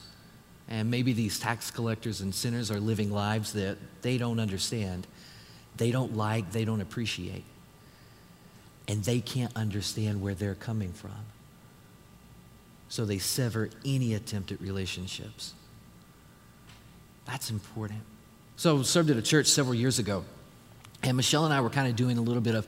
And 0.69 0.91
maybe 0.91 1.13
these 1.13 1.39
tax 1.39 1.71
collectors 1.71 2.21
and 2.21 2.33
sinners 2.33 2.69
are 2.69 2.79
living 2.79 3.11
lives 3.11 3.53
that 3.53 3.79
they 4.03 4.19
don't 4.19 4.39
understand, 4.39 5.07
they 5.77 5.89
don't 5.89 6.15
like, 6.15 6.51
they 6.51 6.63
don't 6.63 6.79
appreciate. 6.79 7.43
And 8.87 9.03
they 9.03 9.19
can't 9.19 9.51
understand 9.55 10.21
where 10.21 10.35
they're 10.35 10.53
coming 10.53 10.93
from. 10.93 11.25
So 12.87 13.03
they 13.03 13.17
sever 13.17 13.71
any 13.83 14.13
attempt 14.13 14.51
at 14.51 14.61
relationships. 14.61 15.55
That's 17.25 17.49
important. 17.49 18.01
So, 18.57 18.79
I 18.79 18.81
served 18.83 19.09
at 19.09 19.17
a 19.17 19.23
church 19.23 19.47
several 19.47 19.75
years 19.75 19.97
ago, 19.97 20.23
and 21.03 21.17
Michelle 21.17 21.45
and 21.45 21.53
I 21.53 21.61
were 21.61 21.69
kind 21.69 21.87
of 21.87 21.95
doing 21.95 22.17
a 22.17 22.21
little 22.21 22.41
bit 22.41 22.55
of 22.55 22.67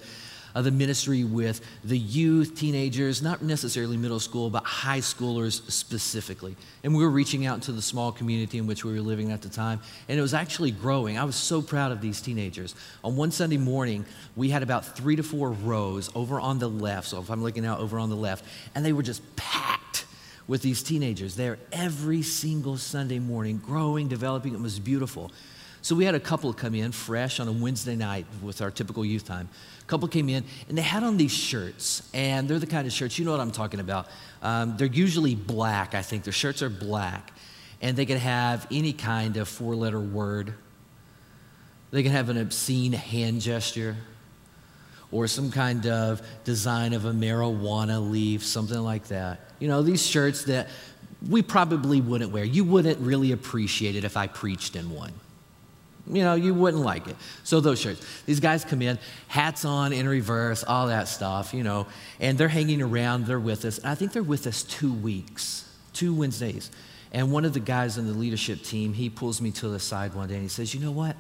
of 0.56 0.64
the 0.66 0.72
ministry 0.72 1.24
with 1.24 1.62
the 1.84 1.98
youth, 1.98 2.56
teenagers, 2.56 3.22
not 3.22 3.42
necessarily 3.42 3.98
middle 3.98 4.20
school, 4.20 4.50
but 4.50 4.64
high 4.64 5.00
schoolers 5.00 5.70
specifically. 5.72 6.56
And 6.84 6.96
we 6.96 7.04
were 7.04 7.10
reaching 7.10 7.46
out 7.46 7.62
to 7.64 7.72
the 7.72 7.82
small 7.82 8.12
community 8.12 8.58
in 8.58 8.68
which 8.68 8.84
we 8.84 8.94
were 8.94 9.02
living 9.02 9.32
at 9.32 9.42
the 9.42 9.50
time, 9.50 9.82
and 10.08 10.18
it 10.18 10.22
was 10.22 10.34
actually 10.34 10.72
growing. 10.72 11.18
I 11.18 11.24
was 11.24 11.36
so 11.36 11.62
proud 11.62 11.92
of 11.92 12.02
these 12.02 12.22
teenagers. 12.22 12.76
On 13.04 13.16
one 13.16 13.32
Sunday 13.32 13.58
morning, 13.58 14.06
we 14.36 14.50
had 14.50 14.64
about 14.64 14.98
three 14.98 15.16
to 15.16 15.24
four 15.24 15.52
rows 15.52 16.10
over 16.16 16.40
on 16.40 16.60
the 16.60 16.70
left. 16.70 17.08
So 17.08 17.20
if 17.20 17.30
I'm 17.30 17.44
looking 17.44 17.66
out 17.66 17.80
over 17.80 18.00
on 18.00 18.10
the 18.10 18.16
left, 18.16 18.46
and 18.76 18.86
they 18.86 18.94
were 18.94 19.04
just 19.04 19.22
packed 19.36 20.06
with 20.50 20.64
these 20.64 20.82
teenagers 20.82 21.36
there 21.36 21.60
every 21.72 22.24
single 22.24 22.76
Sunday 22.76 23.20
morning, 23.20 23.62
growing, 23.64 24.08
developing. 24.08 24.54
It 24.54 24.60
was 24.60 24.80
beautiful. 24.80 25.32
So 25.82 25.96
we 25.96 26.04
had 26.04 26.16
a 26.16 26.20
couple 26.20 26.52
come 26.54 26.76
in 26.76 26.92
fresh 26.92 27.40
on 27.40 27.48
a 27.48 27.52
Wednesday 27.52 27.96
night 27.96 28.26
with 28.42 28.62
our 28.62 28.72
typical 28.72 29.06
youth 29.06 29.26
time 29.26 29.48
couple 29.90 30.08
came 30.08 30.30
in 30.30 30.44
and 30.70 30.78
they 30.78 30.82
had 30.82 31.04
on 31.04 31.18
these 31.18 31.32
shirts, 31.32 32.10
and 32.14 32.48
they're 32.48 32.60
the 32.60 32.68
kind 32.68 32.88
of 32.88 32.94
shirts, 32.94 33.20
you 33.20 33.26
know 33.26 33.32
what 33.32 33.40
I'm 33.40 33.52
talking 33.52 33.80
about. 33.80 34.08
Um, 34.42 34.78
they're 34.78 34.88
usually 34.88 35.36
black, 35.36 35.96
I 35.96 36.02
think. 36.02 36.24
Their 36.24 36.34
shirts 36.34 36.62
are 36.62 36.70
black, 36.70 37.34
and 37.82 37.98
they 37.98 38.06
can 38.06 38.18
have 38.18 38.68
any 38.72 38.94
kind 38.94 39.38
of 39.38 39.48
four 39.48 39.76
letter 39.76 40.00
word. 40.00 40.54
They 41.92 42.04
can 42.04 42.12
have 42.12 42.30
an 42.30 42.38
obscene 42.38 42.94
hand 42.94 43.42
gesture 43.42 43.98
or 45.12 45.28
some 45.28 45.50
kind 45.52 45.88
of 45.88 46.22
design 46.44 46.94
of 46.94 47.06
a 47.06 47.12
marijuana 47.12 48.12
leaf, 48.12 48.46
something 48.46 48.80
like 48.80 49.08
that. 49.08 49.40
You 49.60 49.68
know, 49.68 49.82
these 49.82 50.06
shirts 50.06 50.44
that 50.46 50.70
we 51.28 51.42
probably 51.42 52.00
wouldn't 52.00 52.32
wear. 52.32 52.44
You 52.44 52.64
wouldn't 52.64 53.00
really 53.00 53.32
appreciate 53.32 53.96
it 53.96 54.04
if 54.04 54.16
I 54.16 54.28
preached 54.28 54.76
in 54.76 54.92
one. 54.92 55.12
You 56.10 56.24
know, 56.24 56.36
you 56.36 56.54
wouldn't 56.54 56.84
like 56.84 57.08
it. 57.08 57.16
So 57.44 57.60
those 57.60 57.80
shirts. 57.80 58.06
These 58.26 58.40
guys 58.40 58.66
come 58.66 58.82
in, 58.82 58.98
hats 59.28 59.64
on 59.64 59.94
in 59.94 60.08
reverse, 60.08 60.64
all 60.64 60.88
that 60.88 61.08
stuff, 61.08 61.54
you 61.54 61.64
know, 61.64 61.88
and 62.20 62.38
they're 62.38 62.48
hanging 62.48 62.82
around, 62.82 63.28
they're 63.28 63.40
with 63.40 63.64
us. 63.66 63.78
And 63.78 63.88
I 63.88 63.96
think 63.96 64.14
they're 64.14 64.24
with 64.24 64.48
us 64.48 64.64
two 64.64 64.92
weeks, 64.92 65.70
two 65.94 66.14
Wednesdays. 66.14 66.72
And 67.12 67.32
one 67.32 67.46
of 67.46 67.54
the 67.54 67.60
guys 67.60 67.98
on 67.98 68.08
the 68.08 68.14
leadership 68.14 68.64
team, 68.64 68.94
he 68.94 69.10
pulls 69.10 69.42
me 69.42 69.52
to 69.52 69.70
the 69.70 69.80
side 69.80 70.14
one 70.14 70.28
day 70.28 70.36
and 70.36 70.44
he 70.44 70.50
says, 70.50 70.74
You 70.74 70.80
know 70.80 70.92
what? 70.92 71.16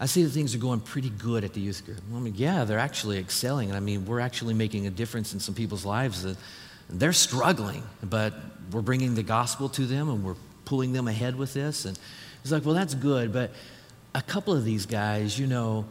I 0.00 0.06
see 0.06 0.24
that 0.24 0.30
things 0.30 0.52
are 0.54 0.58
going 0.58 0.80
pretty 0.80 1.10
good 1.10 1.44
at 1.44 1.54
the 1.54 1.60
youth 1.60 1.84
group. 1.84 1.98
I 2.12 2.18
mean, 2.18 2.34
yeah, 2.36 2.64
they're 2.64 2.78
actually 2.78 3.18
excelling. 3.18 3.68
And 3.68 3.76
I 3.76 3.80
mean, 3.80 4.04
we're 4.04 4.18
actually 4.18 4.54
making 4.54 4.88
a 4.88 4.90
difference 4.90 5.32
in 5.32 5.38
some 5.38 5.54
people's 5.54 5.84
lives. 5.84 6.24
That 6.24 6.36
they're 6.90 7.12
struggling, 7.12 7.84
but 8.02 8.34
we're 8.72 8.82
bringing 8.82 9.14
the 9.14 9.22
gospel 9.22 9.68
to 9.70 9.86
them 9.86 10.08
and 10.08 10.24
we're 10.24 10.36
pulling 10.64 10.92
them 10.92 11.08
ahead 11.08 11.36
with 11.36 11.54
this. 11.54 11.84
And 11.84 11.98
he's 12.42 12.52
like, 12.52 12.64
well, 12.64 12.74
that's 12.74 12.94
good, 12.94 13.32
but 13.32 13.52
a 14.14 14.22
couple 14.22 14.54
of 14.54 14.64
these 14.64 14.86
guys, 14.86 15.38
you 15.38 15.46
know, 15.46 15.86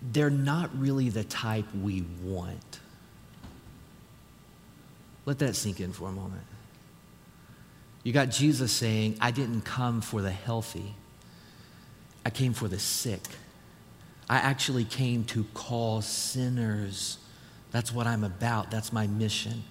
they're 0.00 0.30
not 0.30 0.70
really 0.78 1.08
the 1.08 1.24
type 1.24 1.66
we 1.74 2.04
want. 2.22 2.80
Let 5.24 5.38
that 5.38 5.54
sink 5.54 5.80
in 5.80 5.92
for 5.92 6.08
a 6.08 6.12
moment. 6.12 6.42
You 8.02 8.12
got 8.12 8.30
Jesus 8.30 8.72
saying, 8.72 9.18
I 9.20 9.30
didn't 9.30 9.62
come 9.62 10.00
for 10.00 10.22
the 10.22 10.30
healthy, 10.30 10.94
I 12.24 12.30
came 12.30 12.52
for 12.52 12.68
the 12.68 12.78
sick. 12.78 13.20
I 14.30 14.36
actually 14.36 14.84
came 14.84 15.24
to 15.24 15.44
call 15.52 16.00
sinners. 16.00 17.18
That's 17.70 17.92
what 17.92 18.06
I'm 18.06 18.24
about, 18.24 18.70
that's 18.70 18.92
my 18.92 19.06
mission. 19.06 19.64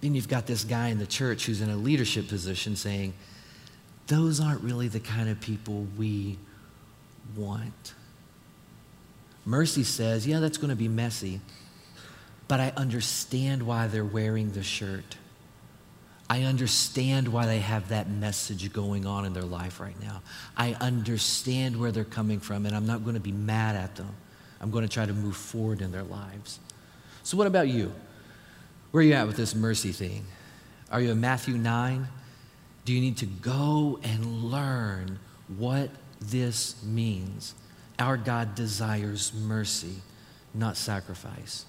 Then 0.00 0.14
you've 0.14 0.28
got 0.28 0.46
this 0.46 0.64
guy 0.64 0.88
in 0.88 0.98
the 0.98 1.06
church 1.06 1.46
who's 1.46 1.60
in 1.60 1.70
a 1.70 1.76
leadership 1.76 2.28
position 2.28 2.74
saying, 2.74 3.14
those 4.06 4.40
aren't 4.40 4.62
really 4.62 4.88
the 4.88 5.00
kind 5.00 5.28
of 5.28 5.40
people 5.40 5.86
we 5.96 6.38
want. 7.36 7.94
Mercy 9.44 9.84
says, 9.84 10.26
yeah, 10.26 10.40
that's 10.40 10.58
going 10.58 10.70
to 10.70 10.76
be 10.76 10.88
messy, 10.88 11.40
but 12.48 12.60
I 12.60 12.72
understand 12.76 13.62
why 13.64 13.86
they're 13.86 14.04
wearing 14.04 14.52
the 14.52 14.62
shirt. 14.62 15.16
I 16.30 16.42
understand 16.44 17.28
why 17.28 17.46
they 17.46 17.58
have 17.58 17.88
that 17.88 18.08
message 18.08 18.72
going 18.72 19.04
on 19.04 19.24
in 19.24 19.32
their 19.32 19.42
life 19.42 19.80
right 19.80 20.00
now. 20.00 20.22
I 20.56 20.74
understand 20.80 21.78
where 21.78 21.92
they're 21.92 22.04
coming 22.04 22.40
from, 22.40 22.64
and 22.64 22.74
I'm 22.74 22.86
not 22.86 23.02
going 23.02 23.14
to 23.14 23.20
be 23.20 23.32
mad 23.32 23.76
at 23.76 23.96
them. 23.96 24.14
I'm 24.60 24.70
going 24.70 24.86
to 24.86 24.92
try 24.92 25.04
to 25.04 25.12
move 25.12 25.36
forward 25.36 25.82
in 25.82 25.92
their 25.92 26.04
lives. 26.04 26.60
So, 27.22 27.36
what 27.36 27.46
about 27.46 27.68
you? 27.68 27.92
Where 28.92 29.02
are 29.02 29.04
you 29.04 29.12
at 29.14 29.26
with 29.26 29.36
this 29.36 29.54
mercy 29.54 29.92
thing? 29.92 30.24
Are 30.90 31.00
you 31.00 31.10
in 31.10 31.20
Matthew 31.20 31.54
9? 31.54 32.06
Do 32.84 32.92
you 32.92 33.00
need 33.00 33.16
to 33.18 33.26
go 33.26 34.00
and 34.02 34.44
learn 34.44 35.18
what 35.56 35.90
this 36.20 36.82
means? 36.82 37.54
Our 37.98 38.16
God 38.16 38.54
desires 38.54 39.32
mercy, 39.34 39.96
not 40.54 40.76
sacrifice. 40.76 41.66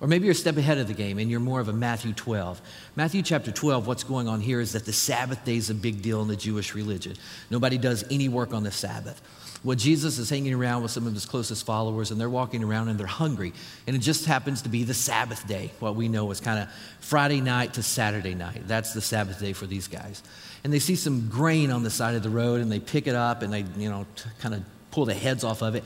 Or 0.00 0.08
maybe 0.08 0.24
you're 0.24 0.32
a 0.32 0.34
step 0.34 0.56
ahead 0.56 0.78
of 0.78 0.88
the 0.88 0.94
game 0.94 1.18
and 1.18 1.30
you're 1.30 1.40
more 1.40 1.60
of 1.60 1.68
a 1.68 1.72
Matthew 1.72 2.12
12. 2.12 2.60
Matthew 2.96 3.22
chapter 3.22 3.52
12, 3.52 3.86
what's 3.86 4.04
going 4.04 4.28
on 4.28 4.40
here 4.40 4.60
is 4.60 4.72
that 4.72 4.84
the 4.84 4.92
Sabbath 4.92 5.44
day 5.44 5.56
is 5.56 5.70
a 5.70 5.74
big 5.74 6.02
deal 6.02 6.20
in 6.20 6.28
the 6.28 6.36
Jewish 6.36 6.74
religion. 6.74 7.14
Nobody 7.48 7.78
does 7.78 8.04
any 8.10 8.28
work 8.28 8.52
on 8.52 8.64
the 8.64 8.70
Sabbath. 8.70 9.22
Well, 9.64 9.76
Jesus 9.76 10.18
is 10.18 10.28
hanging 10.28 10.52
around 10.52 10.82
with 10.82 10.90
some 10.90 11.06
of 11.06 11.14
his 11.14 11.24
closest 11.24 11.64
followers, 11.64 12.10
and 12.10 12.20
they're 12.20 12.28
walking 12.28 12.62
around 12.62 12.88
and 12.88 13.00
they're 13.00 13.06
hungry. 13.06 13.54
And 13.86 13.96
it 13.96 14.00
just 14.00 14.26
happens 14.26 14.60
to 14.62 14.68
be 14.68 14.84
the 14.84 14.92
Sabbath 14.92 15.48
day, 15.48 15.72
what 15.80 15.96
we 15.96 16.06
know 16.06 16.30
is 16.30 16.38
kind 16.38 16.60
of 16.60 16.68
Friday 17.00 17.40
night 17.40 17.74
to 17.74 17.82
Saturday 17.82 18.34
night. 18.34 18.68
That's 18.68 18.92
the 18.92 19.00
Sabbath 19.00 19.40
day 19.40 19.54
for 19.54 19.66
these 19.66 19.88
guys. 19.88 20.22
And 20.64 20.72
they 20.72 20.80
see 20.80 20.96
some 20.96 21.28
grain 21.30 21.70
on 21.70 21.82
the 21.82 21.88
side 21.88 22.14
of 22.14 22.22
the 22.22 22.28
road, 22.28 22.60
and 22.60 22.70
they 22.70 22.78
pick 22.78 23.06
it 23.06 23.14
up 23.14 23.40
and 23.40 23.50
they, 23.50 23.64
you 23.78 23.88
know, 23.88 24.06
kind 24.38 24.54
of 24.54 24.64
pull 24.90 25.06
the 25.06 25.14
heads 25.14 25.44
off 25.44 25.62
of 25.62 25.74
it, 25.74 25.84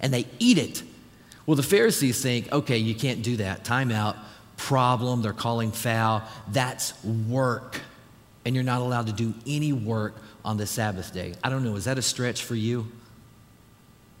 and 0.00 0.12
they 0.12 0.26
eat 0.40 0.58
it. 0.58 0.82
Well, 1.46 1.56
the 1.56 1.62
Pharisees 1.62 2.20
think, 2.20 2.52
okay, 2.52 2.78
you 2.78 2.94
can't 2.94 3.22
do 3.22 3.36
that. 3.36 3.64
Time 3.64 3.92
out. 3.92 4.16
Problem. 4.56 5.22
They're 5.22 5.32
calling 5.32 5.70
foul. 5.70 6.22
That's 6.48 6.92
work. 7.04 7.80
And 8.44 8.56
you're 8.56 8.64
not 8.64 8.80
allowed 8.80 9.06
to 9.06 9.12
do 9.12 9.32
any 9.46 9.72
work 9.72 10.16
on 10.44 10.56
the 10.56 10.66
Sabbath 10.66 11.14
day. 11.14 11.34
I 11.42 11.50
don't 11.50 11.62
know. 11.62 11.76
Is 11.76 11.84
that 11.84 11.98
a 11.98 12.02
stretch 12.02 12.42
for 12.42 12.56
you? 12.56 12.88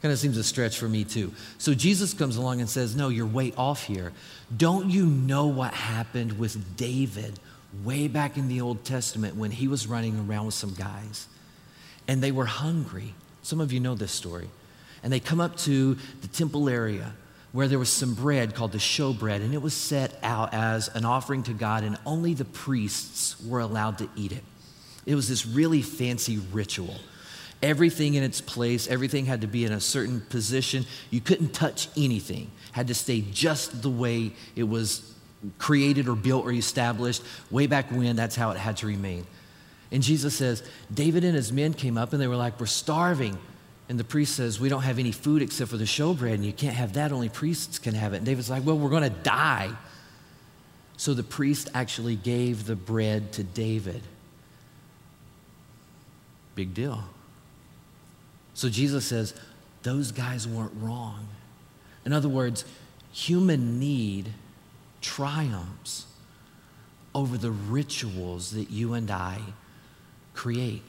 Kind 0.02 0.12
of 0.12 0.18
seems 0.18 0.36
a 0.36 0.42
stretch 0.42 0.78
for 0.78 0.88
me 0.88 1.04
too. 1.04 1.32
So 1.58 1.74
Jesus 1.74 2.12
comes 2.12 2.36
along 2.36 2.58
and 2.58 2.68
says, 2.68 2.96
No, 2.96 3.08
you're 3.08 3.24
way 3.24 3.52
off 3.56 3.84
here. 3.84 4.12
Don't 4.54 4.90
you 4.90 5.06
know 5.06 5.46
what 5.46 5.72
happened 5.72 6.40
with 6.40 6.76
David 6.76 7.38
way 7.84 8.08
back 8.08 8.36
in 8.36 8.48
the 8.48 8.60
Old 8.60 8.84
Testament 8.84 9.36
when 9.36 9.52
he 9.52 9.68
was 9.68 9.86
running 9.86 10.18
around 10.28 10.46
with 10.46 10.54
some 10.54 10.74
guys? 10.74 11.28
And 12.08 12.20
they 12.20 12.32
were 12.32 12.46
hungry. 12.46 13.14
Some 13.42 13.60
of 13.60 13.72
you 13.72 13.78
know 13.78 13.94
this 13.94 14.10
story. 14.10 14.48
And 15.04 15.12
they 15.12 15.20
come 15.20 15.40
up 15.40 15.56
to 15.58 15.96
the 16.20 16.28
temple 16.28 16.68
area 16.68 17.12
where 17.52 17.68
there 17.68 17.78
was 17.78 17.90
some 17.90 18.14
bread 18.14 18.54
called 18.56 18.72
the 18.72 18.78
showbread, 18.78 19.36
and 19.36 19.54
it 19.54 19.62
was 19.62 19.74
set 19.74 20.18
out 20.22 20.52
as 20.52 20.88
an 20.94 21.04
offering 21.04 21.42
to 21.44 21.52
God, 21.52 21.84
and 21.84 21.98
only 22.06 22.34
the 22.34 22.46
priests 22.46 23.40
were 23.44 23.60
allowed 23.60 23.98
to 23.98 24.08
eat 24.16 24.32
it. 24.32 24.42
It 25.04 25.14
was 25.14 25.28
this 25.28 25.46
really 25.46 25.82
fancy 25.82 26.38
ritual 26.52 26.96
everything 27.62 28.14
in 28.14 28.22
its 28.22 28.40
place, 28.40 28.88
everything 28.88 29.26
had 29.26 29.40
to 29.42 29.46
be 29.46 29.64
in 29.64 29.72
a 29.72 29.80
certain 29.80 30.20
position. 30.20 30.84
You 31.10 31.20
couldn't 31.20 31.52
touch 31.52 31.88
anything, 31.96 32.50
had 32.72 32.88
to 32.88 32.94
stay 32.94 33.20
just 33.20 33.82
the 33.82 33.90
way 33.90 34.32
it 34.56 34.64
was 34.64 35.14
created 35.58 36.08
or 36.08 36.14
built 36.14 36.44
or 36.44 36.52
established. 36.52 37.22
Way 37.50 37.66
back 37.66 37.90
when, 37.90 38.16
that's 38.16 38.36
how 38.36 38.50
it 38.50 38.56
had 38.56 38.76
to 38.78 38.86
remain. 38.86 39.26
And 39.90 40.02
Jesus 40.02 40.34
says, 40.36 40.62
David 40.92 41.24
and 41.24 41.34
his 41.34 41.52
men 41.52 41.74
came 41.74 41.98
up 41.98 42.12
and 42.12 42.20
they 42.20 42.28
were 42.28 42.36
like, 42.36 42.58
We're 42.58 42.66
starving. 42.66 43.38
And 43.88 43.98
the 43.98 44.04
priest 44.04 44.36
says, 44.36 44.58
We 44.58 44.68
don't 44.68 44.82
have 44.82 44.98
any 44.98 45.12
food 45.12 45.42
except 45.42 45.70
for 45.70 45.76
the 45.76 45.84
showbread, 45.84 46.34
and 46.34 46.44
you 46.46 46.52
can't 46.52 46.74
have 46.74 46.94
that. 46.94 47.12
Only 47.12 47.28
priests 47.28 47.78
can 47.78 47.94
have 47.94 48.14
it. 48.14 48.18
And 48.18 48.26
David's 48.26 48.48
like, 48.48 48.64
Well, 48.64 48.78
we're 48.78 48.90
going 48.90 49.02
to 49.02 49.10
die. 49.10 49.70
So 50.96 51.14
the 51.14 51.22
priest 51.22 51.68
actually 51.74 52.16
gave 52.16 52.64
the 52.66 52.76
bread 52.76 53.32
to 53.32 53.42
David 53.42 54.02
Big 56.54 56.74
deal. 56.74 57.02
So 58.54 58.68
Jesus 58.68 59.06
says, 59.06 59.34
those 59.82 60.12
guys 60.12 60.46
weren't 60.46 60.72
wrong. 60.76 61.28
In 62.04 62.12
other 62.12 62.28
words, 62.28 62.64
human 63.12 63.78
need 63.78 64.32
triumphs 65.00 66.06
over 67.14 67.36
the 67.36 67.50
rituals 67.50 68.52
that 68.52 68.70
you 68.70 68.94
and 68.94 69.10
I 69.10 69.38
create. 70.34 70.88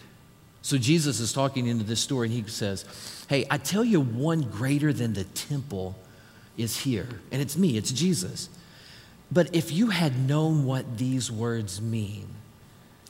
So 0.61 0.77
Jesus 0.77 1.19
is 1.19 1.33
talking 1.33 1.67
into 1.67 1.83
this 1.83 1.99
story 1.99 2.27
and 2.27 2.35
he 2.35 2.49
says, 2.49 2.85
Hey, 3.27 3.45
I 3.49 3.57
tell 3.57 3.83
you, 3.83 3.99
one 3.99 4.43
greater 4.43 4.93
than 4.93 5.13
the 5.13 5.25
temple 5.25 5.95
is 6.57 6.79
here. 6.79 7.09
And 7.31 7.41
it's 7.41 7.57
me, 7.57 7.77
it's 7.77 7.91
Jesus. 7.91 8.49
But 9.31 9.53
if 9.53 9.71
you 9.71 9.89
had 9.89 10.27
known 10.27 10.65
what 10.65 10.97
these 10.97 11.31
words 11.31 11.81
mean, 11.81 12.27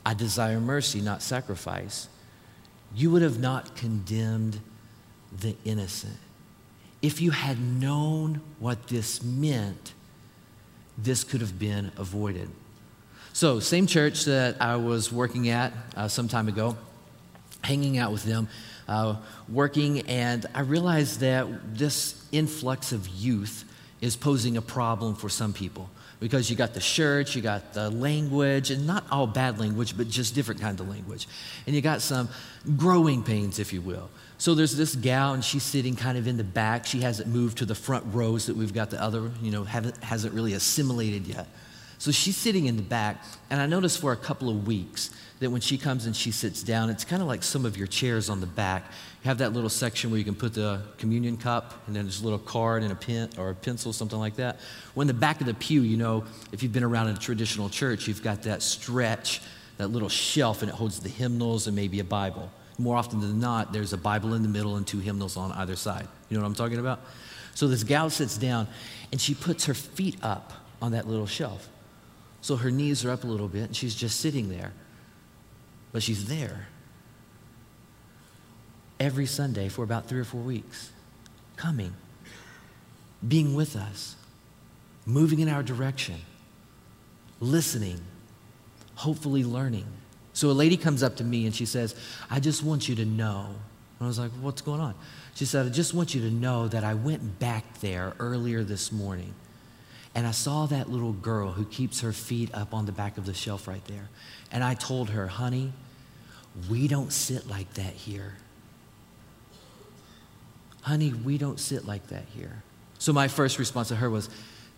I 0.05 0.13
desire 0.13 0.59
mercy, 0.59 1.01
not 1.01 1.21
sacrifice, 1.21 2.07
you 2.95 3.11
would 3.11 3.21
have 3.21 3.39
not 3.39 3.75
condemned 3.75 4.59
the 5.39 5.55
innocent. 5.65 6.17
If 7.01 7.21
you 7.21 7.31
had 7.31 7.59
known 7.59 8.41
what 8.59 8.87
this 8.87 9.23
meant, 9.23 9.93
this 10.97 11.23
could 11.23 11.41
have 11.41 11.57
been 11.57 11.91
avoided. 11.97 12.49
So, 13.33 13.59
same 13.59 13.87
church 13.87 14.25
that 14.25 14.61
I 14.61 14.75
was 14.75 15.11
working 15.11 15.49
at 15.49 15.73
uh, 15.95 16.07
some 16.07 16.27
time 16.27 16.47
ago, 16.47 16.77
hanging 17.63 17.97
out 17.97 18.11
with 18.11 18.23
them, 18.23 18.47
uh, 18.87 19.15
working, 19.49 20.01
and 20.01 20.45
I 20.53 20.61
realized 20.61 21.21
that 21.21 21.75
this 21.77 22.23
influx 22.31 22.91
of 22.91 23.07
youth 23.07 23.65
is 24.01 24.15
posing 24.15 24.55
a 24.55 24.61
problem 24.61 25.15
for 25.15 25.29
some 25.29 25.51
people 25.51 25.89
because 26.19 26.49
you 26.49 26.55
got 26.55 26.73
the 26.73 26.79
church, 26.79 27.35
you 27.35 27.41
got 27.41 27.73
the 27.73 27.89
language, 27.89 28.71
and 28.71 28.87
not 28.87 29.05
all 29.11 29.27
bad 29.27 29.59
language, 29.59 29.97
but 29.97 30.07
just 30.07 30.35
different 30.35 30.61
kind 30.61 30.79
of 30.79 30.89
language. 30.89 31.27
And 31.67 31.75
you 31.75 31.81
got 31.81 32.01
some 32.01 32.29
growing 32.77 33.23
pains, 33.23 33.59
if 33.59 33.73
you 33.73 33.81
will. 33.81 34.09
So 34.37 34.55
there's 34.55 34.75
this 34.75 34.95
gal, 34.95 35.33
and 35.33 35.43
she's 35.43 35.63
sitting 35.63 35.95
kind 35.95 36.17
of 36.17 36.27
in 36.27 36.37
the 36.37 36.43
back. 36.43 36.85
She 36.85 37.01
hasn't 37.01 37.29
moved 37.29 37.59
to 37.59 37.65
the 37.65 37.75
front 37.75 38.05
rows 38.13 38.47
that 38.47 38.55
we've 38.55 38.73
got 38.73 38.89
the 38.89 39.01
other, 39.01 39.31
you 39.41 39.51
know, 39.51 39.63
haven't, 39.63 40.01
hasn't 40.03 40.33
really 40.33 40.53
assimilated 40.53 41.27
yet. 41.27 41.47
So 41.97 42.11
she's 42.11 42.35
sitting 42.35 42.65
in 42.65 42.75
the 42.75 42.83
back, 42.83 43.23
and 43.49 43.61
I 43.61 43.65
noticed 43.65 44.01
for 44.01 44.11
a 44.11 44.17
couple 44.17 44.49
of 44.49 44.67
weeks 44.67 45.09
that 45.39 45.49
when 45.49 45.61
she 45.61 45.77
comes 45.77 46.05
and 46.05 46.13
she 46.13 46.31
sits 46.31 46.61
down, 46.61 46.89
it's 46.89 47.05
kind 47.05 47.21
of 47.21 47.27
like 47.29 47.43
some 47.43 47.65
of 47.65 47.77
your 47.77 47.87
chairs 47.87 48.29
on 48.29 48.41
the 48.41 48.47
back. 48.47 48.91
Have 49.23 49.37
that 49.37 49.53
little 49.53 49.69
section 49.69 50.11
where 50.11 50.17
you 50.17 50.25
can 50.25 50.35
put 50.35 50.53
the 50.53 50.81
communion 50.97 51.37
cup, 51.37 51.73
and 51.87 51.95
then 51.95 52.03
there's 52.03 52.19
a 52.19 52.23
little 52.25 52.39
card 52.39 52.83
and 52.83 52.91
a 52.91 52.95
pen 52.95 53.29
or 53.37 53.51
a 53.51 53.55
pencil, 53.55 53.93
something 53.93 54.19
like 54.19 54.35
that. 54.35 54.59
When 54.95 55.07
the 55.07 55.13
back 55.13 55.39
of 55.39 55.47
the 55.47 55.53
pew, 55.53 55.81
you 55.81 55.95
know, 55.95 56.25
if 56.51 56.61
you've 56.61 56.73
been 56.73 56.83
around 56.83 57.07
in 57.07 57.15
a 57.15 57.19
traditional 57.19 57.69
church, 57.69 58.05
you've 58.05 58.21
got 58.21 58.43
that 58.43 58.61
stretch, 58.61 59.41
that 59.77 59.87
little 59.87 60.09
shelf, 60.09 60.61
and 60.61 60.69
it 60.69 60.75
holds 60.75 60.99
the 60.99 61.07
hymnals 61.07 61.67
and 61.67 61.75
maybe 61.75 62.01
a 62.01 62.03
Bible. 62.03 62.51
More 62.77 62.97
often 62.97 63.21
than 63.21 63.39
not, 63.39 63.71
there's 63.71 63.93
a 63.93 63.97
Bible 63.97 64.33
in 64.33 64.41
the 64.41 64.49
middle 64.49 64.75
and 64.75 64.85
two 64.85 64.99
hymnals 64.99 65.37
on 65.37 65.53
either 65.53 65.77
side. 65.77 66.07
You 66.29 66.35
know 66.35 66.43
what 66.43 66.49
I'm 66.49 66.55
talking 66.55 66.79
about? 66.79 66.99
So 67.55 67.69
this 67.69 67.83
gal 67.85 68.09
sits 68.09 68.37
down, 68.37 68.67
and 69.13 69.21
she 69.21 69.35
puts 69.35 69.67
her 69.67 69.73
feet 69.73 70.17
up 70.21 70.51
on 70.81 70.91
that 70.91 71.07
little 71.07 71.27
shelf. 71.27 71.69
So 72.41 72.57
her 72.57 72.71
knees 72.71 73.05
are 73.05 73.11
up 73.11 73.23
a 73.23 73.27
little 73.27 73.47
bit, 73.47 73.63
and 73.63 73.75
she's 73.75 73.95
just 73.95 74.19
sitting 74.19 74.49
there. 74.49 74.73
But 75.93 76.03
she's 76.03 76.25
there 76.25 76.67
every 78.99 79.25
Sunday 79.25 79.69
for 79.69 79.83
about 79.83 80.07
three 80.07 80.19
or 80.19 80.23
four 80.23 80.41
weeks, 80.41 80.91
coming, 81.55 81.93
being 83.27 83.53
with 83.53 83.75
us, 83.75 84.15
moving 85.05 85.39
in 85.39 85.49
our 85.49 85.63
direction, 85.63 86.15
listening, 87.39 87.99
hopefully 88.95 89.43
learning. 89.43 89.85
So 90.33 90.49
a 90.49 90.51
lady 90.51 90.77
comes 90.77 91.03
up 91.03 91.17
to 91.17 91.23
me 91.23 91.45
and 91.45 91.53
she 91.53 91.65
says, 91.65 91.95
I 92.29 92.39
just 92.39 92.63
want 92.63 92.89
you 92.89 92.95
to 92.95 93.05
know. 93.05 93.47
And 93.47 94.05
I 94.05 94.07
was 94.07 94.19
like, 94.19 94.31
What's 94.41 94.61
going 94.61 94.81
on? 94.81 94.95
She 95.35 95.45
said, 95.45 95.65
I 95.65 95.69
just 95.69 95.93
want 95.93 96.13
you 96.15 96.21
to 96.21 96.31
know 96.31 96.67
that 96.67 96.83
I 96.83 96.93
went 96.93 97.39
back 97.39 97.79
there 97.79 98.13
earlier 98.19 98.63
this 98.63 98.91
morning 98.91 99.33
and 100.15 100.27
I 100.27 100.31
saw 100.31 100.67
that 100.67 100.89
little 100.89 101.13
girl 101.13 101.51
who 101.51 101.65
keeps 101.65 102.01
her 102.01 102.11
feet 102.11 102.53
up 102.53 102.73
on 102.73 102.85
the 102.85 102.91
back 102.91 103.17
of 103.17 103.25
the 103.25 103.33
shelf 103.33 103.67
right 103.67 103.83
there. 103.85 104.09
And 104.51 104.63
I 104.63 104.75
told 104.75 105.09
her, 105.09 105.27
honey, 105.27 105.73
we 106.69 106.87
don't 106.87 107.11
sit 107.11 107.47
like 107.47 107.73
that 107.73 107.93
here. 107.93 108.35
Honey, 110.83 111.13
we 111.13 111.37
don't 111.37 111.59
sit 111.59 111.85
like 111.85 112.07
that 112.07 112.25
here. 112.33 112.63
So 112.99 113.11
my 113.11 113.27
first 113.27 113.59
response 113.59 113.89
to 113.89 113.95
her 113.95 114.09
was, 114.09 114.29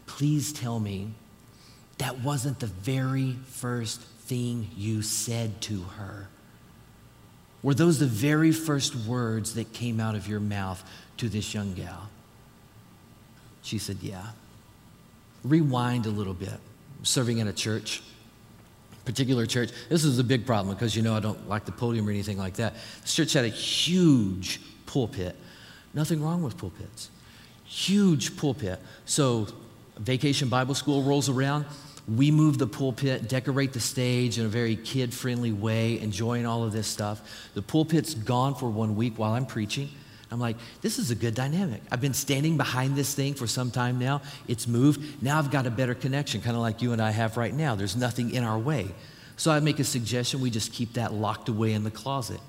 please 0.07 0.51
tell 0.51 0.79
me 0.79 1.11
that 1.99 2.19
wasn't 2.21 2.59
the 2.59 2.67
very 2.67 3.37
first 3.47 4.01
thing 4.01 4.69
you 4.75 5.01
said 5.01 5.61
to 5.61 5.83
her. 5.83 6.29
Were 7.61 7.75
those 7.75 7.99
the 7.99 8.05
very 8.05 8.51
first 8.51 8.95
words 8.95 9.53
that 9.55 9.73
came 9.73 9.99
out 9.99 10.15
of 10.15 10.27
your 10.27 10.39
mouth 10.39 10.83
to 11.17 11.29
this 11.29 11.53
young 11.53 11.73
gal? 11.73 12.09
She 13.61 13.77
said, 13.77 13.97
Yeah 14.01 14.29
rewind 15.45 16.05
a 16.05 16.09
little 16.09 16.33
bit. 16.33 16.59
Serving 17.03 17.37
in 17.37 17.47
a 17.47 17.53
church, 17.53 18.01
particular 19.05 19.45
church. 19.45 19.71
This 19.89 20.03
is 20.03 20.17
a 20.17 20.23
big 20.23 20.45
problem 20.45 20.75
because 20.75 20.95
you 20.95 21.03
know 21.03 21.15
I 21.15 21.19
don't 21.19 21.47
like 21.47 21.65
the 21.65 21.71
podium 21.71 22.07
or 22.07 22.11
anything 22.11 22.37
like 22.37 22.55
that. 22.55 22.73
This 23.01 23.13
church 23.13 23.33
had 23.33 23.45
a 23.45 23.49
huge 23.49 24.59
pulpit. 24.87 25.35
Nothing 25.95 26.21
wrong 26.21 26.43
with 26.43 26.57
pulpits. 26.57 27.09
Huge 27.63 28.37
pulpit. 28.37 28.79
So, 29.05 29.47
vacation 29.97 30.49
Bible 30.49 30.75
school 30.75 31.01
rolls 31.01 31.29
around. 31.29 31.65
We 32.07 32.29
move 32.29 32.59
the 32.59 32.67
pulpit, 32.67 33.27
decorate 33.27 33.73
the 33.73 33.79
stage 33.79 34.37
in 34.37 34.45
a 34.45 34.49
very 34.49 34.75
kid 34.75 35.11
friendly 35.11 35.51
way, 35.51 35.99
enjoying 35.99 36.45
all 36.45 36.63
of 36.63 36.71
this 36.71 36.85
stuff. 36.85 37.49
The 37.55 37.63
pulpit's 37.63 38.13
gone 38.13 38.53
for 38.53 38.69
one 38.69 38.95
week 38.95 39.17
while 39.17 39.33
I'm 39.33 39.47
preaching. 39.47 39.89
I'm 40.31 40.39
like, 40.39 40.57
this 40.81 40.99
is 40.99 41.11
a 41.11 41.15
good 41.15 41.33
dynamic. 41.33 41.81
I've 41.91 42.01
been 42.01 42.13
standing 42.13 42.57
behind 42.57 42.95
this 42.95 43.15
thing 43.15 43.33
for 43.33 43.47
some 43.47 43.71
time 43.71 43.97
now. 43.97 44.21
It's 44.47 44.67
moved. 44.67 45.23
Now 45.23 45.39
I've 45.39 45.49
got 45.49 45.65
a 45.65 45.71
better 45.71 45.95
connection, 45.95 46.41
kind 46.41 46.55
of 46.55 46.61
like 46.61 46.81
you 46.81 46.91
and 46.91 47.01
I 47.01 47.11
have 47.11 47.37
right 47.37 47.53
now. 47.53 47.75
There's 47.75 47.95
nothing 47.95 48.33
in 48.33 48.43
our 48.43 48.59
way. 48.59 48.93
So 49.37 49.51
I 49.51 49.59
make 49.59 49.79
a 49.79 49.83
suggestion 49.83 50.41
we 50.41 50.49
just 50.49 50.73
keep 50.73 50.93
that 50.93 51.13
locked 51.13 51.49
away 51.49 51.73
in 51.73 51.83
the 51.83 51.91
closet. 51.91 52.39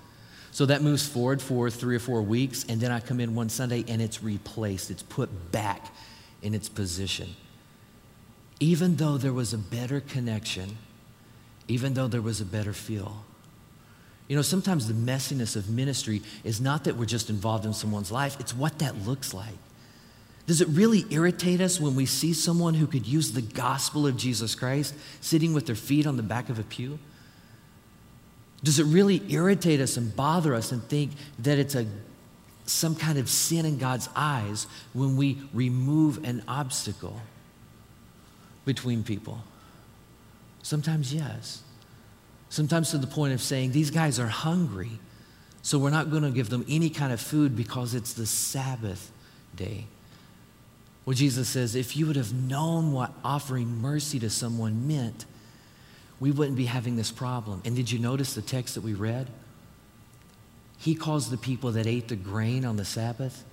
So 0.56 0.64
that 0.64 0.80
moves 0.80 1.06
forward 1.06 1.42
for 1.42 1.68
three 1.68 1.96
or 1.96 1.98
four 1.98 2.22
weeks, 2.22 2.64
and 2.66 2.80
then 2.80 2.90
I 2.90 2.98
come 2.98 3.20
in 3.20 3.34
one 3.34 3.50
Sunday 3.50 3.84
and 3.88 4.00
it's 4.00 4.22
replaced, 4.22 4.90
it's 4.90 5.02
put 5.02 5.52
back 5.52 5.92
in 6.40 6.54
its 6.54 6.66
position. 6.66 7.36
Even 8.58 8.96
though 8.96 9.18
there 9.18 9.34
was 9.34 9.52
a 9.52 9.58
better 9.58 10.00
connection, 10.00 10.78
even 11.68 11.92
though 11.92 12.08
there 12.08 12.22
was 12.22 12.40
a 12.40 12.46
better 12.46 12.72
feel. 12.72 13.22
You 14.28 14.36
know, 14.36 14.40
sometimes 14.40 14.88
the 14.88 14.94
messiness 14.94 15.56
of 15.56 15.68
ministry 15.68 16.22
is 16.42 16.58
not 16.58 16.84
that 16.84 16.96
we're 16.96 17.04
just 17.04 17.28
involved 17.28 17.66
in 17.66 17.74
someone's 17.74 18.10
life, 18.10 18.40
it's 18.40 18.54
what 18.54 18.78
that 18.78 18.96
looks 19.06 19.34
like. 19.34 19.58
Does 20.46 20.62
it 20.62 20.68
really 20.68 21.04
irritate 21.10 21.60
us 21.60 21.78
when 21.78 21.94
we 21.94 22.06
see 22.06 22.32
someone 22.32 22.72
who 22.72 22.86
could 22.86 23.06
use 23.06 23.32
the 23.32 23.42
gospel 23.42 24.06
of 24.06 24.16
Jesus 24.16 24.54
Christ 24.54 24.94
sitting 25.20 25.52
with 25.52 25.66
their 25.66 25.76
feet 25.76 26.06
on 26.06 26.16
the 26.16 26.22
back 26.22 26.48
of 26.48 26.58
a 26.58 26.62
pew? 26.62 26.98
Does 28.62 28.78
it 28.78 28.84
really 28.84 29.22
irritate 29.28 29.80
us 29.80 29.96
and 29.96 30.14
bother 30.14 30.54
us 30.54 30.72
and 30.72 30.82
think 30.84 31.12
that 31.40 31.58
it's 31.58 31.74
a, 31.74 31.86
some 32.64 32.94
kind 32.96 33.18
of 33.18 33.28
sin 33.28 33.64
in 33.66 33.78
God's 33.78 34.08
eyes 34.16 34.66
when 34.92 35.16
we 35.16 35.38
remove 35.52 36.24
an 36.24 36.42
obstacle 36.48 37.20
between 38.64 39.02
people? 39.04 39.42
Sometimes, 40.62 41.14
yes. 41.14 41.62
Sometimes 42.48 42.90
to 42.90 42.98
the 42.98 43.06
point 43.06 43.34
of 43.34 43.40
saying, 43.40 43.72
these 43.72 43.90
guys 43.90 44.18
are 44.18 44.26
hungry, 44.26 44.98
so 45.62 45.78
we're 45.78 45.90
not 45.90 46.10
going 46.10 46.22
to 46.22 46.30
give 46.30 46.48
them 46.48 46.64
any 46.68 46.90
kind 46.90 47.12
of 47.12 47.20
food 47.20 47.56
because 47.56 47.94
it's 47.94 48.14
the 48.14 48.26
Sabbath 48.26 49.12
day. 49.54 49.86
Well, 51.04 51.14
Jesus 51.14 51.48
says, 51.48 51.76
if 51.76 51.96
you 51.96 52.06
would 52.06 52.16
have 52.16 52.32
known 52.32 52.92
what 52.92 53.12
offering 53.24 53.80
mercy 53.80 54.18
to 54.18 54.30
someone 54.30 54.88
meant, 54.88 55.24
we 56.20 56.30
wouldn't 56.30 56.56
be 56.56 56.66
having 56.66 56.96
this 56.96 57.10
problem. 57.10 57.62
And 57.64 57.76
did 57.76 57.90
you 57.90 57.98
notice 57.98 58.34
the 58.34 58.42
text 58.42 58.74
that 58.74 58.82
we 58.82 58.94
read? 58.94 59.28
He 60.78 60.94
calls 60.94 61.30
the 61.30 61.36
people 61.36 61.72
that 61.72 61.86
ate 61.86 62.08
the 62.08 62.16
grain 62.16 62.64
on 62.64 62.76
the 62.76 62.84
Sabbath 62.84 63.44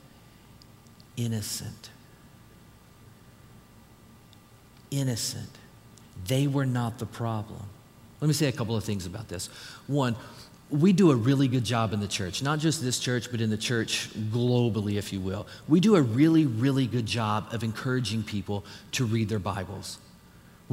innocent. 1.16 1.90
Innocent. 4.92 5.50
They 6.28 6.48
were 6.48 6.66
not 6.66 7.00
the 7.00 7.06
problem. 7.06 7.62
Let 8.22 8.28
me 8.28 8.34
say 8.34 8.48
a 8.48 8.52
couple 8.52 8.76
of 8.76 8.84
things 8.84 9.06
about 9.06 9.28
this. 9.28 9.48
One, 9.88 10.16
we 10.70 10.94
do 10.94 11.12
a 11.12 11.16
really 11.16 11.48
good 11.48 11.64
job 11.64 11.94
in 11.94 12.00
the 12.00 12.08
church, 12.08 12.42
not 12.42 12.60
just 12.60 12.82
this 12.82 12.98
church, 12.98 13.30
but 13.30 13.42
in 13.42 13.50
the 13.50 13.58
church 13.58 14.10
globally, 14.32 14.96
if 14.96 15.14
you 15.14 15.20
will. 15.20 15.46
We 15.68 15.80
do 15.80 15.96
a 15.96 16.02
really, 16.02 16.46
really 16.46 16.88
good 16.88 17.06
job 17.06 17.48
of 17.52 17.64
encouraging 17.64 18.24
people 18.24 18.66
to 18.94 19.06
read 19.06 19.30
their 19.30 19.40
Bibles. 19.40 20.00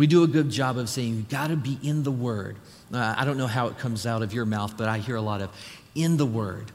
We 0.00 0.06
do 0.06 0.22
a 0.22 0.26
good 0.26 0.48
job 0.48 0.78
of 0.78 0.88
saying, 0.88 1.14
you've 1.14 1.28
got 1.28 1.48
to 1.48 1.56
be 1.56 1.78
in 1.82 2.04
the 2.04 2.10
Word. 2.10 2.56
Uh, 2.90 3.14
I 3.18 3.26
don't 3.26 3.36
know 3.36 3.46
how 3.46 3.66
it 3.66 3.76
comes 3.76 4.06
out 4.06 4.22
of 4.22 4.32
your 4.32 4.46
mouth, 4.46 4.78
but 4.78 4.88
I 4.88 4.96
hear 4.96 5.14
a 5.14 5.20
lot 5.20 5.42
of 5.42 5.50
in 5.94 6.16
the 6.16 6.24
Word, 6.24 6.72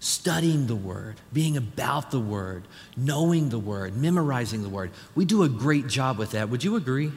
studying 0.00 0.66
the 0.66 0.74
Word, 0.74 1.20
being 1.32 1.56
about 1.56 2.10
the 2.10 2.18
Word, 2.18 2.66
knowing 2.96 3.50
the 3.50 3.60
Word, 3.60 3.96
memorizing 3.96 4.64
the 4.64 4.68
Word. 4.68 4.90
We 5.14 5.24
do 5.24 5.44
a 5.44 5.48
great 5.48 5.86
job 5.86 6.18
with 6.18 6.32
that. 6.32 6.48
Would 6.48 6.64
you 6.64 6.74
agree? 6.74 7.12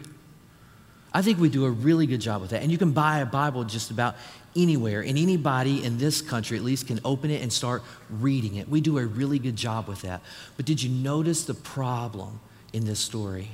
I 1.12 1.24
think 1.24 1.40
we 1.40 1.50
do 1.50 1.66
a 1.66 1.72
really 1.72 2.06
good 2.06 2.22
job 2.22 2.40
with 2.40 2.52
that. 2.52 2.62
And 2.62 2.72
you 2.72 2.78
can 2.78 2.92
buy 2.92 3.18
a 3.18 3.26
Bible 3.26 3.64
just 3.64 3.90
about 3.90 4.16
anywhere, 4.56 5.02
and 5.02 5.18
anybody 5.18 5.84
in 5.84 5.98
this 5.98 6.22
country 6.22 6.56
at 6.56 6.64
least 6.64 6.86
can 6.86 7.00
open 7.04 7.32
it 7.32 7.42
and 7.42 7.52
start 7.52 7.82
reading 8.12 8.58
it. 8.58 8.70
We 8.70 8.80
do 8.80 9.00
a 9.00 9.08
really 9.08 9.40
good 9.40 9.56
job 9.56 9.88
with 9.88 10.04
that. 10.04 10.22
But 10.56 10.68
did 10.68 10.84
you 10.84 10.92
notice 10.92 11.46
the 11.46 11.56
problem 11.56 12.42
in 12.74 12.86
this 12.86 13.00
story? 13.00 13.50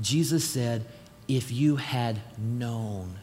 Jesus 0.00 0.44
said, 0.44 0.86
If 1.28 1.50
you 1.50 1.76
had 1.76 2.20
known, 2.38 3.16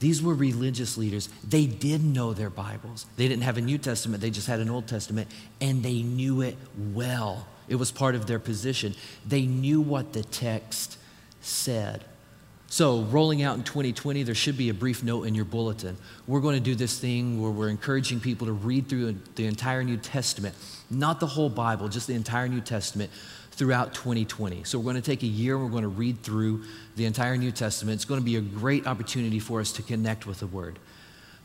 these 0.00 0.22
were 0.22 0.34
religious 0.34 0.98
leaders. 0.98 1.28
They 1.48 1.66
did 1.66 2.04
know 2.04 2.34
their 2.34 2.50
Bibles. 2.50 3.06
They 3.16 3.28
didn't 3.28 3.44
have 3.44 3.56
a 3.56 3.62
New 3.62 3.78
Testament, 3.78 4.20
they 4.20 4.30
just 4.30 4.46
had 4.46 4.60
an 4.60 4.70
Old 4.70 4.86
Testament, 4.86 5.28
and 5.60 5.82
they 5.82 6.02
knew 6.02 6.42
it 6.42 6.56
well. 6.92 7.46
It 7.68 7.76
was 7.76 7.90
part 7.90 8.14
of 8.14 8.26
their 8.26 8.38
position. 8.38 8.94
They 9.26 9.46
knew 9.46 9.80
what 9.80 10.12
the 10.12 10.22
text 10.22 10.98
said. 11.40 12.04
So, 12.66 13.02
rolling 13.02 13.42
out 13.42 13.56
in 13.56 13.62
2020, 13.62 14.24
there 14.24 14.34
should 14.34 14.56
be 14.56 14.68
a 14.68 14.74
brief 14.74 15.04
note 15.04 15.22
in 15.22 15.34
your 15.34 15.44
bulletin. 15.44 15.96
We're 16.26 16.40
going 16.40 16.56
to 16.56 16.60
do 16.60 16.74
this 16.74 16.98
thing 16.98 17.40
where 17.40 17.50
we're 17.50 17.68
encouraging 17.68 18.18
people 18.20 18.48
to 18.48 18.52
read 18.52 18.88
through 18.88 19.16
the 19.36 19.46
entire 19.46 19.84
New 19.84 19.96
Testament, 19.96 20.56
not 20.90 21.20
the 21.20 21.26
whole 21.26 21.48
Bible, 21.48 21.88
just 21.88 22.08
the 22.08 22.14
entire 22.14 22.48
New 22.48 22.60
Testament 22.60 23.12
throughout 23.54 23.94
2020. 23.94 24.64
So, 24.64 24.78
we're 24.78 24.84
going 24.84 24.96
to 24.96 25.02
take 25.02 25.22
a 25.22 25.26
year 25.26 25.58
we're 25.58 25.68
going 25.68 25.82
to 25.82 25.88
read 25.88 26.22
through 26.22 26.64
the 26.96 27.06
entire 27.06 27.36
New 27.36 27.52
Testament. 27.52 27.96
It's 27.96 28.04
going 28.04 28.20
to 28.20 28.24
be 28.24 28.36
a 28.36 28.40
great 28.40 28.86
opportunity 28.86 29.38
for 29.38 29.60
us 29.60 29.72
to 29.72 29.82
connect 29.82 30.26
with 30.26 30.40
the 30.40 30.46
Word. 30.46 30.78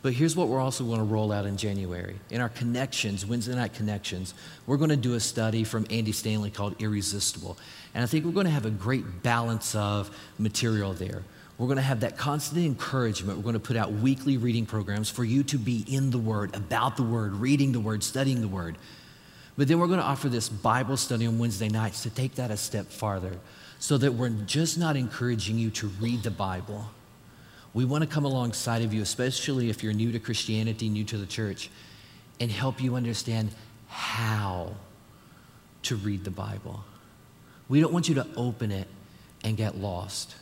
But 0.02 0.14
here's 0.14 0.36
what 0.36 0.48
we're 0.48 0.62
also 0.62 0.86
going 0.86 1.00
to 1.00 1.04
roll 1.04 1.32
out 1.32 1.46
in 1.46 1.58
January. 1.58 2.20
In 2.30 2.40
our 2.40 2.48
connections, 2.48 3.26
Wednesday 3.26 3.54
night 3.54 3.74
connections, 3.74 4.34
we're 4.66 4.78
going 4.78 4.92
to 4.92 4.96
do 4.96 5.16
a 5.16 5.20
study 5.20 5.66
from 5.66 5.86
Andy 5.90 6.14
Stanley 6.14 6.52
called 6.52 6.82
Irresistible. 6.82 7.58
And 7.94 8.02
I 8.02 8.08
think 8.08 8.24
we're 8.24 8.32
going 8.32 8.46
to 8.46 8.52
have 8.52 8.66
a 8.66 8.72
great 8.72 9.24
balance 9.24 9.76
of 9.76 10.16
material 10.38 10.94
there. 10.94 11.24
We're 11.58 11.68
going 11.68 11.78
to 11.78 11.84
have 11.84 12.00
that 12.00 12.18
constant 12.18 12.66
encouragement. 12.66 13.38
We're 13.38 13.44
going 13.44 13.54
to 13.56 13.60
put 13.60 13.76
out 13.76 13.92
weekly 13.92 14.38
reading 14.38 14.66
programs 14.66 15.10
for 15.10 15.26
you 15.26 15.44
to 15.44 15.58
be 15.58 15.84
in 15.90 16.12
the 16.12 16.18
Word, 16.18 16.56
about 16.56 16.96
the 16.96 17.04
Word, 17.04 17.34
reading 17.34 17.74
the 17.74 17.82
Word, 17.82 18.02
studying 18.02 18.40
the 18.40 18.48
Word. 18.48 18.78
But 19.60 19.68
then 19.68 19.78
we're 19.78 19.88
going 19.88 20.00
to 20.00 20.06
offer 20.06 20.28
this 20.28 20.50
Bible 20.50 20.98
study 20.98 21.28
on 21.28 21.38
Wednesday 21.38 21.70
nights 21.70 22.02
to 22.04 22.10
take 22.10 22.36
that 22.36 22.50
a 22.50 22.58
step 22.58 22.88
farther 22.88 23.38
so 23.78 24.00
that 24.00 24.14
we're 24.14 24.30
just 24.30 24.80
not 24.80 24.96
encouraging 24.96 25.60
you 25.60 25.70
to 25.72 25.88
read 26.00 26.24
the 26.24 26.32
Bible 26.32 26.86
we 27.74 27.86
want 27.86 28.04
to 28.04 28.10
come 28.10 28.26
alongside 28.26 28.82
of 28.82 28.94
you, 28.94 29.02
especially 29.02 29.70
if 29.70 29.84
you're 29.84 29.94
new 29.94 30.12
to 30.12 30.20
Christianity, 30.20 30.90
new 30.90 31.04
to 31.06 31.18
the 31.18 31.26
church, 31.26 31.70
and 32.40 32.50
help 32.50 32.82
you 32.82 32.96
understand 32.96 33.52
how 33.88 34.74
to 35.84 35.96
read 35.96 36.24
the 36.24 36.32
Bible. 36.32 36.84
We 37.68 37.80
don't 37.80 37.94
want 37.94 38.10
you 38.10 38.16
to 38.16 38.28
open 38.36 38.72
it 38.72 38.88
and 39.44 39.56
get 39.56 39.78
lost. 39.78 40.36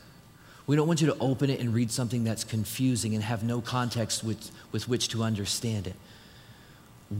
We 0.66 0.76
don't 0.76 0.88
want 0.88 1.02
you 1.02 1.08
to 1.08 1.18
open 1.20 1.50
it 1.50 1.60
and 1.60 1.74
read 1.74 1.92
something 1.92 2.24
that's 2.24 2.44
confusing 2.44 3.14
and 3.14 3.24
have 3.24 3.44
no 3.44 3.62
context 3.62 4.24
with, 4.24 4.52
with 4.72 4.88
which 4.88 5.10
to 5.10 5.24
understand 5.24 5.88
it. 5.88 5.96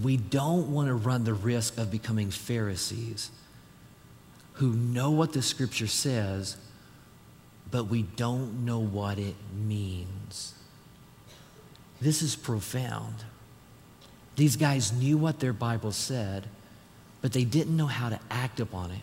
We 0.04 0.18
don't 0.18 0.72
want 0.72 0.88
to 0.88 0.94
run 0.94 1.24
the 1.24 1.34
risk 1.34 1.78
of 1.78 1.90
becoming 1.92 2.32
Pharisees 2.32 3.32
who 4.54 4.74
know 4.74 5.12
what 5.12 5.34
the 5.34 5.42
scripture 5.42 5.88
says 5.88 6.58
but 7.72 7.86
we 7.86 8.04
don't 8.04 8.66
know 8.66 8.80
what 8.80 9.18
it 9.18 9.36
means. 9.54 10.54
This 12.00 12.22
is 12.22 12.36
profound. 12.36 13.16
These 14.36 14.56
guys 14.56 14.94
knew 14.94 15.18
what 15.18 15.40
their 15.40 15.54
Bible 15.54 15.92
said, 15.92 16.48
but 17.22 17.34
they 17.34 17.44
didn't 17.44 17.76
know 17.76 17.88
how 17.88 18.10
to 18.10 18.20
act 18.30 18.60
upon 18.60 18.92
it. 18.92 19.02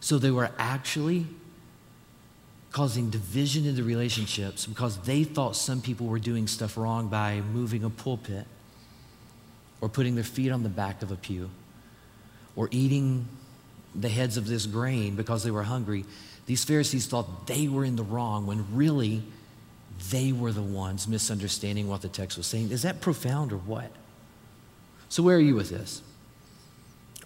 So 0.00 0.18
they 0.18 0.30
were 0.30 0.50
actually 0.58 1.26
causing 2.70 3.10
division 3.10 3.66
in 3.66 3.74
the 3.74 3.82
relationships 3.82 4.66
because 4.66 4.98
they 4.98 5.24
thought 5.24 5.56
some 5.56 5.80
people 5.80 6.06
were 6.06 6.20
doing 6.20 6.46
stuff 6.46 6.76
wrong 6.76 7.08
by 7.08 7.40
moving 7.52 7.82
a 7.82 7.90
pulpit 7.90 8.46
or 9.80 9.88
putting 9.88 10.14
their 10.14 10.24
feet 10.24 10.50
on 10.50 10.62
the 10.62 10.68
back 10.68 11.02
of 11.02 11.10
a 11.10 11.16
pew 11.16 11.50
or 12.56 12.68
eating 12.70 13.26
the 13.94 14.08
heads 14.08 14.36
of 14.36 14.46
this 14.46 14.66
grain 14.66 15.16
because 15.16 15.42
they 15.42 15.50
were 15.50 15.62
hungry. 15.62 16.04
These 16.46 16.64
Pharisees 16.64 17.06
thought 17.06 17.46
they 17.46 17.68
were 17.68 17.84
in 17.84 17.96
the 17.96 18.02
wrong 18.02 18.46
when 18.46 18.74
really 18.74 19.22
they 20.10 20.32
were 20.32 20.52
the 20.52 20.62
ones 20.62 21.06
misunderstanding 21.08 21.88
what 21.88 22.02
the 22.02 22.08
text 22.08 22.36
was 22.36 22.46
saying. 22.46 22.70
Is 22.70 22.82
that 22.82 23.00
profound 23.00 23.52
or 23.52 23.58
what? 23.58 23.90
So, 25.08 25.22
where 25.22 25.36
are 25.36 25.40
you 25.40 25.54
with 25.54 25.70
this? 25.70 26.02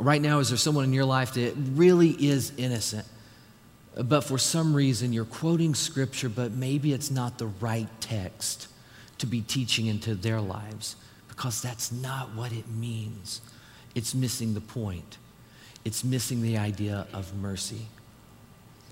Right 0.01 0.21
now, 0.21 0.41
is 0.41 0.49
there 0.49 0.59
someone 0.59 0.85
in 0.85 0.93
your 0.93 1.05
life 1.05 1.35
that 1.35 1.55
really 1.57 2.11
is 2.11 2.53
innocent, 2.57 3.07
but 3.97 4.23
for 4.23 4.39
some 4.39 4.75
reason 4.75 5.13
you're 5.13 5.25
quoting 5.25 5.75
scripture, 5.75 6.29
but 6.29 6.53
maybe 6.53 6.93
it's 6.93 7.11
not 7.11 7.39
the 7.39 7.47
right 7.47 7.89
text 8.01 8.69
to 9.19 9.27
be 9.27 9.41
teaching 9.41 9.87
into 9.87 10.15
their 10.15 10.41
lives 10.41 10.97
because 11.37 11.61
that's 11.63 11.91
not 11.91 12.35
what 12.35 12.53
it 12.53 12.69
means? 12.69 13.41
It's 13.95 14.15
missing 14.15 14.55
the 14.55 14.61
point, 14.61 15.19
it's 15.85 16.05
missing 16.05 16.43
the 16.43 16.59
idea 16.59 17.07
of 17.13 17.35
mercy. 17.37 17.87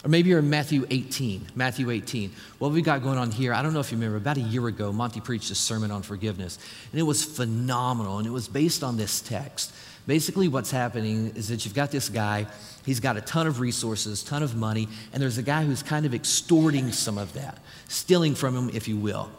Or 0.05 0.09
maybe 0.09 0.31
you're 0.31 0.41
in 0.41 0.51
Matthew 0.51 0.85
18. 0.91 1.53
Matthew 1.55 1.89
18. 1.91 2.33
What 2.59 2.73
we 2.73 2.83
got 2.83 3.05
going 3.05 3.19
on 3.19 3.31
here, 3.31 3.55
I 3.55 3.63
don't 3.63 3.73
know 3.73 3.79
if 3.79 3.93
you 3.93 3.97
remember, 3.97 4.17
about 4.17 4.37
a 4.37 4.41
year 4.41 4.67
ago, 4.67 4.93
Monty 4.93 5.21
preached 5.21 5.53
a 5.53 5.55
sermon 5.55 5.93
on 5.93 6.03
forgiveness, 6.03 6.59
and 6.91 6.99
it 6.99 7.05
was 7.05 7.25
phenomenal, 7.25 8.19
and 8.19 8.27
it 8.27 8.31
was 8.31 8.49
based 8.49 8.83
on 8.83 8.97
this 8.97 9.21
text. 9.21 9.73
Basically, 10.09 10.49
what's 10.49 10.73
happening 10.73 11.33
is 11.37 11.47
that 11.49 11.65
you've 11.65 11.75
got 11.75 11.93
this 11.93 12.09
guy, 12.09 12.49
he's 12.85 12.99
got 12.99 13.17
a 13.17 13.21
ton 13.21 13.47
of 13.47 13.61
resources, 13.61 14.25
ton 14.25 14.43
of 14.43 14.57
money, 14.57 14.89
and 15.13 15.23
there's 15.23 15.39
a 15.39 15.43
guy 15.43 15.63
who's 15.65 15.85
kind 15.85 16.05
of 16.05 16.15
extorting 16.15 16.91
some 16.91 17.17
of 17.17 17.33
that, 17.35 17.59
stealing 17.87 18.35
from 18.35 18.57
him, 18.57 18.71
if 18.75 18.89
you 18.89 18.97
will. 18.97 19.31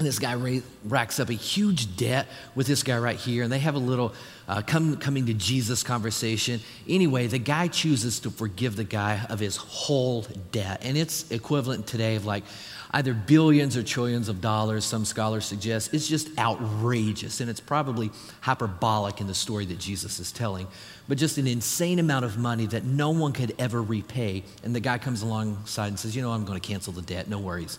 And 0.00 0.06
this 0.06 0.18
guy 0.18 0.62
racks 0.86 1.20
up 1.20 1.28
a 1.28 1.34
huge 1.34 1.94
debt 1.98 2.26
with 2.54 2.66
this 2.66 2.82
guy 2.82 2.96
right 2.96 3.18
here, 3.18 3.42
and 3.42 3.52
they 3.52 3.58
have 3.58 3.74
a 3.74 3.78
little 3.78 4.14
uh, 4.48 4.62
come, 4.62 4.96
coming 4.96 5.26
to 5.26 5.34
Jesus 5.34 5.82
conversation. 5.82 6.60
Anyway, 6.88 7.26
the 7.26 7.38
guy 7.38 7.68
chooses 7.68 8.18
to 8.20 8.30
forgive 8.30 8.76
the 8.76 8.84
guy 8.84 9.20
of 9.28 9.38
his 9.38 9.58
whole 9.58 10.22
debt. 10.52 10.80
And 10.86 10.96
it's 10.96 11.30
equivalent 11.30 11.86
today 11.86 12.16
of 12.16 12.24
like 12.24 12.44
either 12.92 13.12
billions 13.12 13.76
or 13.76 13.82
trillions 13.82 14.30
of 14.30 14.40
dollars, 14.40 14.86
some 14.86 15.04
scholars 15.04 15.44
suggest. 15.44 15.92
It's 15.92 16.08
just 16.08 16.30
outrageous, 16.38 17.42
and 17.42 17.50
it's 17.50 17.60
probably 17.60 18.10
hyperbolic 18.40 19.20
in 19.20 19.26
the 19.26 19.34
story 19.34 19.66
that 19.66 19.78
Jesus 19.78 20.18
is 20.18 20.32
telling. 20.32 20.66
But 21.08 21.18
just 21.18 21.36
an 21.36 21.46
insane 21.46 21.98
amount 21.98 22.24
of 22.24 22.38
money 22.38 22.64
that 22.68 22.84
no 22.84 23.10
one 23.10 23.34
could 23.34 23.54
ever 23.58 23.82
repay. 23.82 24.44
And 24.64 24.74
the 24.74 24.80
guy 24.80 24.96
comes 24.96 25.20
alongside 25.20 25.88
and 25.88 25.98
says, 25.98 26.16
You 26.16 26.22
know, 26.22 26.30
I'm 26.30 26.46
going 26.46 26.58
to 26.58 26.66
cancel 26.66 26.94
the 26.94 27.02
debt, 27.02 27.28
no 27.28 27.38
worries. 27.38 27.78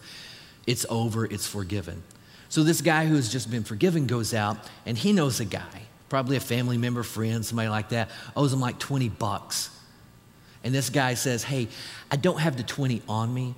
It's 0.67 0.85
over, 0.89 1.25
it's 1.25 1.47
forgiven. 1.47 2.03
So 2.49 2.63
this 2.63 2.81
guy 2.81 3.05
who 3.05 3.15
has 3.15 3.31
just 3.31 3.49
been 3.49 3.63
forgiven 3.63 4.07
goes 4.07 4.33
out 4.33 4.57
and 4.85 4.97
he 4.97 5.13
knows 5.13 5.39
a 5.39 5.45
guy, 5.45 5.83
probably 6.09 6.35
a 6.35 6.41
family 6.41 6.77
member, 6.77 7.01
friend, 7.01 7.45
somebody 7.45 7.69
like 7.69 7.89
that, 7.89 8.09
owes 8.35 8.51
him 8.51 8.59
like 8.59 8.77
20 8.77 9.09
bucks. 9.09 9.69
And 10.63 10.75
this 10.75 10.89
guy 10.89 11.13
says, 11.13 11.43
Hey, 11.43 11.69
I 12.11 12.17
don't 12.17 12.39
have 12.39 12.57
the 12.57 12.63
20 12.63 13.01
on 13.07 13.33
me. 13.33 13.55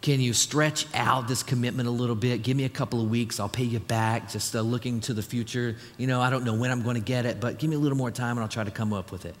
Can 0.00 0.20
you 0.20 0.32
stretch 0.32 0.86
out 0.94 1.28
this 1.28 1.44
commitment 1.44 1.86
a 1.86 1.92
little 1.92 2.16
bit? 2.16 2.42
Give 2.42 2.56
me 2.56 2.64
a 2.64 2.70
couple 2.70 3.00
of 3.00 3.08
weeks. 3.08 3.38
I'll 3.38 3.48
pay 3.48 3.64
you 3.64 3.78
back. 3.78 4.30
Just 4.30 4.56
uh, 4.56 4.60
looking 4.60 5.00
to 5.02 5.14
the 5.14 5.22
future. 5.22 5.76
You 5.96 6.08
know, 6.08 6.20
I 6.20 6.28
don't 6.28 6.44
know 6.44 6.54
when 6.54 6.72
I'm 6.72 6.82
going 6.82 6.96
to 6.96 7.02
get 7.02 7.24
it, 7.24 7.40
but 7.40 7.58
give 7.58 7.70
me 7.70 7.76
a 7.76 7.78
little 7.78 7.98
more 7.98 8.10
time 8.10 8.36
and 8.36 8.40
I'll 8.40 8.48
try 8.48 8.64
to 8.64 8.70
come 8.72 8.92
up 8.92 9.12
with 9.12 9.26
it. 9.26 9.36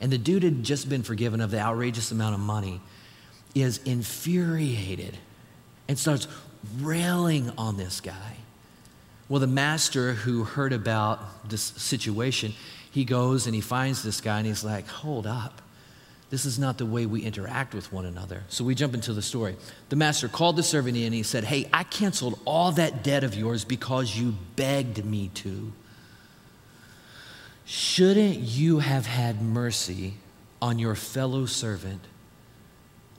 And 0.00 0.12
the 0.12 0.18
dude 0.18 0.44
had 0.44 0.62
just 0.62 0.88
been 0.88 1.02
forgiven 1.02 1.40
of 1.40 1.50
the 1.50 1.58
outrageous 1.58 2.12
amount 2.12 2.34
of 2.34 2.40
money, 2.40 2.80
is 3.54 3.78
infuriated 3.84 5.18
and 5.88 5.98
starts 5.98 6.28
railing 6.80 7.50
on 7.56 7.76
this 7.76 8.00
guy. 8.00 8.36
Well, 9.28 9.40
the 9.40 9.46
master 9.46 10.14
who 10.14 10.44
heard 10.44 10.72
about 10.72 11.48
this 11.48 11.62
situation, 11.62 12.54
he 12.90 13.04
goes 13.04 13.46
and 13.46 13.54
he 13.54 13.60
finds 13.60 14.02
this 14.02 14.20
guy 14.20 14.38
and 14.38 14.46
he's 14.46 14.64
like, 14.64 14.86
hold 14.86 15.26
up. 15.26 15.62
This 16.30 16.44
is 16.44 16.58
not 16.58 16.76
the 16.76 16.84
way 16.84 17.06
we 17.06 17.22
interact 17.22 17.74
with 17.74 17.90
one 17.90 18.04
another. 18.04 18.42
So 18.48 18.62
we 18.62 18.74
jump 18.74 18.92
into 18.92 19.14
the 19.14 19.22
story. 19.22 19.56
The 19.88 19.96
master 19.96 20.28
called 20.28 20.56
the 20.56 20.62
servant 20.62 20.96
in 20.96 21.04
and 21.04 21.14
he 21.14 21.22
said, 21.22 21.44
Hey, 21.44 21.68
I 21.72 21.84
canceled 21.84 22.38
all 22.44 22.70
that 22.72 23.02
debt 23.02 23.24
of 23.24 23.34
yours 23.34 23.64
because 23.64 24.14
you 24.16 24.34
begged 24.54 25.04
me 25.06 25.30
to. 25.34 25.72
Shouldn't 27.64 28.36
you 28.36 28.80
have 28.80 29.06
had 29.06 29.40
mercy 29.40 30.14
on 30.60 30.78
your 30.78 30.94
fellow 30.94 31.46
servant 31.46 32.02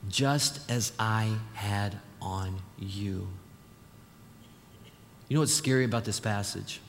just 0.08 0.70
as 0.70 0.92
I 0.98 1.36
had 1.54 1.98
on 2.20 2.60
you. 2.78 3.28
You 5.28 5.34
know 5.34 5.40
what's 5.40 5.54
scary 5.54 5.84
about 5.84 6.04
this 6.04 6.20
passage? 6.20 6.80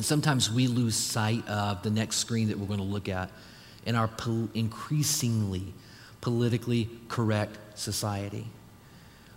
sometimes 0.00 0.50
we 0.50 0.66
lose 0.66 0.96
sight 0.96 1.46
of 1.48 1.82
the 1.82 1.90
next 1.90 2.16
screen 2.16 2.48
that 2.48 2.58
we're 2.58 2.66
going 2.66 2.80
to 2.80 2.84
look 2.84 3.08
at 3.08 3.30
in 3.86 3.94
our 3.94 4.08
pol- 4.08 4.48
increasingly 4.54 5.72
politically 6.20 6.88
correct 7.08 7.58
society. 7.78 8.46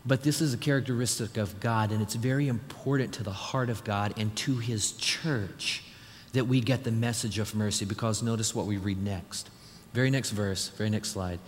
But 0.06 0.24
this 0.24 0.40
is 0.42 0.54
a 0.54 0.58
characteristic 0.58 1.36
of 1.36 1.60
God, 1.60 1.92
and 1.92 2.02
it's 2.02 2.16
very 2.16 2.48
important 2.48 3.14
to 3.16 3.24
the 3.24 3.32
heart 3.32 3.70
of 3.70 3.84
God 3.84 4.14
and 4.18 4.34
to 4.38 4.58
His 4.58 4.94
church 4.94 5.84
that 6.32 6.46
we 6.46 6.62
get 6.62 6.86
the 6.86 6.92
message 6.92 7.40
of 7.40 7.54
mercy 7.54 7.84
because 7.84 8.24
notice 8.24 8.56
what 8.56 8.66
we 8.66 8.78
read 8.78 9.04
next. 9.04 9.50
Very 9.94 10.10
next 10.10 10.32
verse, 10.32 10.70
very 10.70 10.90
next 10.90 11.10
slide. 11.10 11.40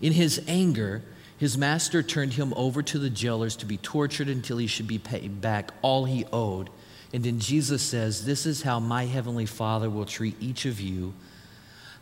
In 0.00 0.12
His 0.12 0.42
anger, 0.46 1.02
his 1.38 1.58
master 1.58 2.02
turned 2.02 2.34
him 2.34 2.54
over 2.56 2.82
to 2.82 2.98
the 2.98 3.10
jailers 3.10 3.56
to 3.56 3.66
be 3.66 3.76
tortured 3.76 4.28
until 4.28 4.58
he 4.58 4.66
should 4.66 4.86
be 4.86 4.98
paid 4.98 5.40
back 5.40 5.72
all 5.82 6.04
he 6.04 6.24
owed. 6.32 6.70
And 7.12 7.24
then 7.24 7.40
Jesus 7.40 7.82
says, 7.82 8.24
This 8.24 8.46
is 8.46 8.62
how 8.62 8.80
my 8.80 9.06
heavenly 9.06 9.46
Father 9.46 9.90
will 9.90 10.04
treat 10.04 10.36
each 10.40 10.64
of 10.64 10.80
you 10.80 11.14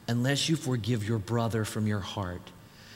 unless 0.09 0.49
you 0.49 0.57
forgive 0.57 1.09
your 1.09 1.19
brother 1.19 1.65
from 1.65 1.87
your 1.87 2.01
heart. 2.01 2.51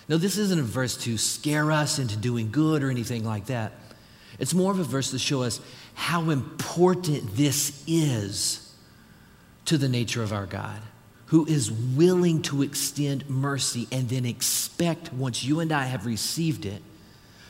Now, 0.08 0.18
this 0.18 0.38
isn't 0.38 0.58
a 0.58 0.62
verse 0.62 0.96
to 0.98 1.18
scare 1.18 1.72
us 1.72 1.98
into 1.98 2.16
doing 2.16 2.50
good 2.50 2.82
or 2.82 2.90
anything 2.90 3.24
like 3.24 3.46
that. 3.46 3.72
It's 4.38 4.54
more 4.54 4.70
of 4.70 4.78
a 4.78 4.84
verse 4.84 5.10
to 5.12 5.18
show 5.18 5.42
us 5.42 5.60
how 5.94 6.30
important 6.30 7.34
this 7.36 7.82
is 7.86 8.74
to 9.64 9.78
the 9.78 9.88
nature 9.88 10.22
of 10.22 10.32
our 10.32 10.46
God 10.46 10.80
who 11.26 11.44
is 11.46 11.70
willing 11.70 12.42
to 12.42 12.62
extend 12.62 13.28
mercy 13.28 13.88
and 13.90 14.08
then 14.08 14.24
expect, 14.24 15.12
once 15.12 15.42
you 15.44 15.60
and 15.60 15.72
I 15.72 15.84
have 15.84 16.06
received 16.06 16.64
it, 16.64 16.82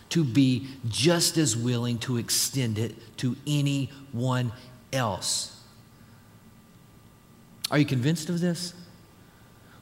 to 0.09 0.25
be 0.25 0.69
just 0.89 1.37
as 1.37 1.57
willing 1.57 1.99
to 1.99 2.17
extend 2.17 2.79
it 2.79 2.95
to 3.19 3.37
anyone 3.47 4.53
else. 4.93 5.61
Are 7.71 7.79
you 7.79 7.85
convinced 7.85 8.29
of 8.29 8.41
this? 8.41 8.73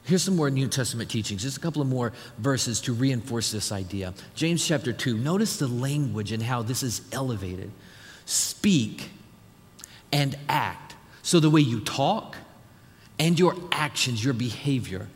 Here's 0.05 0.23
some 0.23 0.37
more 0.37 0.51
New 0.51 0.69
Testament 0.69 1.11
teachings, 1.11 1.43
just 1.43 1.57
a 1.57 1.61
couple 1.61 1.81
of 1.81 1.89
more 1.89 2.13
verses 2.39 2.81
to 2.83 2.93
reinforce 2.93 3.51
this 3.51 3.73
idea. 3.73 4.13
James 4.35 4.67
chapter 4.67 4.93
2, 4.93 5.17
notice 5.17 5.59
the 5.59 5.67
language 5.69 6.33
and 6.33 6.43
how 6.43 6.63
this 6.63 6.83
is 6.83 7.03
elevated. 7.13 7.71
Speak 8.27 9.11
and 10.13 10.37
act. 10.49 10.95
So 11.23 11.41
the 11.41 11.49
way 11.49 11.63
you 11.63 11.81
talk, 11.81 12.37
and 13.19 13.39
your 13.39 13.55
actions, 13.73 14.25
your 14.25 14.35
behavior. 14.35 15.09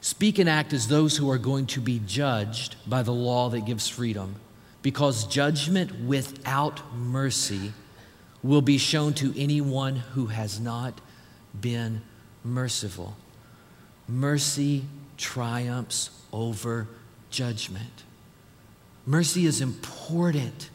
Speak 0.00 0.38
and 0.38 0.48
act 0.48 0.72
as 0.72 0.88
those 0.88 1.16
who 1.16 1.30
are 1.30 1.38
going 1.38 1.66
to 1.66 1.80
be 1.80 2.00
judged 2.06 2.76
by 2.86 3.02
the 3.02 3.12
law 3.12 3.48
that 3.50 3.64
gives 3.64 3.88
freedom, 3.88 4.36
because 4.82 5.24
judgment 5.26 6.00
without 6.00 6.94
mercy 6.94 7.72
will 8.42 8.60
be 8.60 8.76
shown 8.76 9.14
to 9.14 9.32
anyone 9.40 9.96
who 9.96 10.26
has 10.26 10.60
not 10.60 11.00
been 11.58 12.02
merciful. 12.44 13.16
Mercy 14.06 14.84
triumphs 15.16 16.10
over 16.32 16.86
judgment. 17.30 18.02
Mercy 19.06 19.46
is 19.46 19.62
important. 19.62 20.68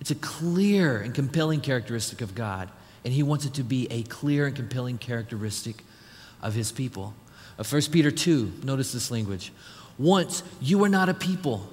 It's 0.00 0.12
a 0.12 0.16
clear 0.16 0.98
and 0.98 1.14
compelling 1.14 1.60
characteristic 1.60 2.20
of 2.20 2.34
God 2.34 2.68
and 3.06 3.14
he 3.14 3.22
wants 3.22 3.46
it 3.46 3.54
to 3.54 3.62
be 3.62 3.86
a 3.88 4.02
clear 4.02 4.46
and 4.46 4.56
compelling 4.56 4.98
characteristic 4.98 5.84
of 6.42 6.54
his 6.54 6.72
people. 6.72 7.14
Uh, 7.56 7.60
of 7.60 7.72
1 7.72 7.82
Peter 7.92 8.10
2, 8.10 8.54
notice 8.64 8.92
this 8.92 9.12
language. 9.12 9.52
Once 9.96 10.42
you 10.60 10.76
were 10.76 10.88
not 10.88 11.08
a 11.08 11.14
people, 11.14 11.68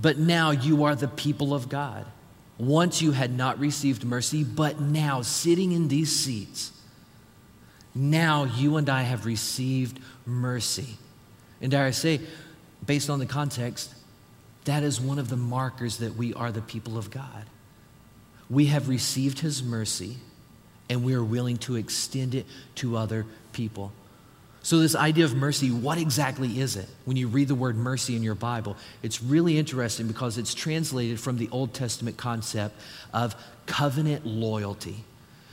but 0.00 0.16
now 0.16 0.52
you 0.52 0.84
are 0.84 0.94
the 0.94 1.06
people 1.06 1.52
of 1.52 1.68
God. 1.68 2.06
Once 2.56 3.02
you 3.02 3.12
had 3.12 3.30
not 3.30 3.58
received 3.58 4.06
mercy, 4.06 4.42
but 4.42 4.80
now 4.80 5.20
sitting 5.20 5.72
in 5.72 5.88
these 5.88 6.18
seats, 6.18 6.72
now 7.94 8.44
you 8.44 8.78
and 8.78 8.88
I 8.88 9.02
have 9.02 9.26
received 9.26 10.00
mercy. 10.24 10.96
And 11.60 11.70
dare 11.70 11.84
I 11.84 11.90
say, 11.90 12.20
based 12.86 13.10
on 13.10 13.18
the 13.18 13.26
context, 13.26 13.94
that 14.64 14.82
is 14.82 14.98
one 14.98 15.18
of 15.18 15.28
the 15.28 15.36
markers 15.36 15.98
that 15.98 16.16
we 16.16 16.32
are 16.32 16.50
the 16.50 16.62
people 16.62 16.96
of 16.96 17.10
God 17.10 17.44
we 18.48 18.66
have 18.66 18.88
received 18.88 19.40
his 19.40 19.62
mercy 19.62 20.16
and 20.88 21.04
we 21.04 21.14
are 21.14 21.24
willing 21.24 21.56
to 21.58 21.76
extend 21.76 22.34
it 22.34 22.46
to 22.76 22.96
other 22.96 23.26
people. 23.52 23.92
So, 24.62 24.80
this 24.80 24.96
idea 24.96 25.24
of 25.24 25.36
mercy, 25.36 25.70
what 25.70 25.96
exactly 25.96 26.60
is 26.60 26.74
it? 26.74 26.88
When 27.04 27.16
you 27.16 27.28
read 27.28 27.46
the 27.46 27.54
word 27.54 27.76
mercy 27.76 28.16
in 28.16 28.24
your 28.24 28.34
Bible, 28.34 28.76
it's 29.00 29.22
really 29.22 29.58
interesting 29.58 30.08
because 30.08 30.38
it's 30.38 30.54
translated 30.54 31.20
from 31.20 31.38
the 31.38 31.48
Old 31.52 31.72
Testament 31.72 32.16
concept 32.16 32.74
of 33.14 33.36
covenant 33.66 34.26
loyalty. 34.26 35.04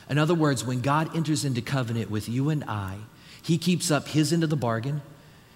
In 0.09 0.17
other 0.17 0.33
words, 0.33 0.65
when 0.65 0.81
God 0.81 1.15
enters 1.15 1.45
into 1.45 1.61
covenant 1.61 2.09
with 2.09 2.27
you 2.27 2.49
and 2.49 2.63
I, 2.63 2.97
he 3.41 3.59
keeps 3.59 3.91
up 3.91 4.07
his 4.07 4.33
end 4.33 4.43
of 4.43 4.49
the 4.49 4.55
bargain, 4.55 5.03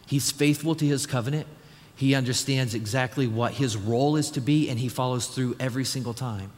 he's 0.06 0.30
faithful 0.30 0.76
to 0.76 0.86
his 0.86 1.08
covenant, 1.08 1.48
he 1.96 2.14
understands 2.14 2.76
exactly 2.76 3.26
what 3.26 3.54
his 3.54 3.76
role 3.76 4.18
is 4.18 4.30
to 4.32 4.40
be, 4.40 4.70
and 4.70 4.78
he 4.78 4.88
follows 4.88 5.28
through 5.28 5.56
every 5.60 5.84
single 5.84 6.14
time. 6.14 6.52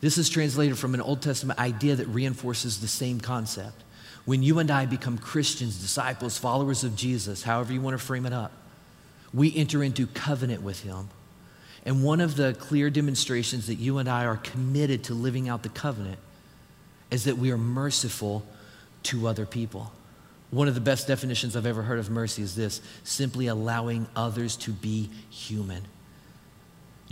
This 0.00 0.16
is 0.16 0.28
translated 0.28 0.78
from 0.78 0.94
an 0.94 1.00
Old 1.00 1.20
Testament 1.20 1.58
idea 1.58 1.96
that 1.96 2.06
reinforces 2.08 2.80
the 2.80 2.88
same 2.88 3.20
concept. 3.20 3.84
When 4.24 4.42
you 4.42 4.58
and 4.58 4.70
I 4.70 4.86
become 4.86 5.18
Christians, 5.18 5.80
disciples, 5.80 6.38
followers 6.38 6.84
of 6.84 6.96
Jesus, 6.96 7.42
however 7.42 7.72
you 7.72 7.80
want 7.80 7.98
to 7.98 8.04
frame 8.04 8.26
it 8.26 8.32
up, 8.32 8.52
we 9.32 9.54
enter 9.54 9.82
into 9.82 10.06
covenant 10.06 10.62
with 10.62 10.82
Him. 10.82 11.08
And 11.84 12.04
one 12.04 12.20
of 12.20 12.36
the 12.36 12.54
clear 12.54 12.90
demonstrations 12.90 13.66
that 13.66 13.76
you 13.76 13.98
and 13.98 14.08
I 14.08 14.26
are 14.26 14.36
committed 14.36 15.04
to 15.04 15.14
living 15.14 15.48
out 15.48 15.62
the 15.62 15.68
covenant 15.68 16.18
is 17.10 17.24
that 17.24 17.38
we 17.38 17.50
are 17.50 17.58
merciful 17.58 18.44
to 19.04 19.26
other 19.26 19.46
people. 19.46 19.92
One 20.50 20.68
of 20.68 20.74
the 20.74 20.80
best 20.80 21.06
definitions 21.06 21.56
I've 21.56 21.66
ever 21.66 21.82
heard 21.82 21.98
of 21.98 22.10
mercy 22.10 22.42
is 22.42 22.54
this 22.54 22.80
simply 23.04 23.46
allowing 23.46 24.06
others 24.16 24.56
to 24.58 24.72
be 24.72 25.08
human. 25.30 25.84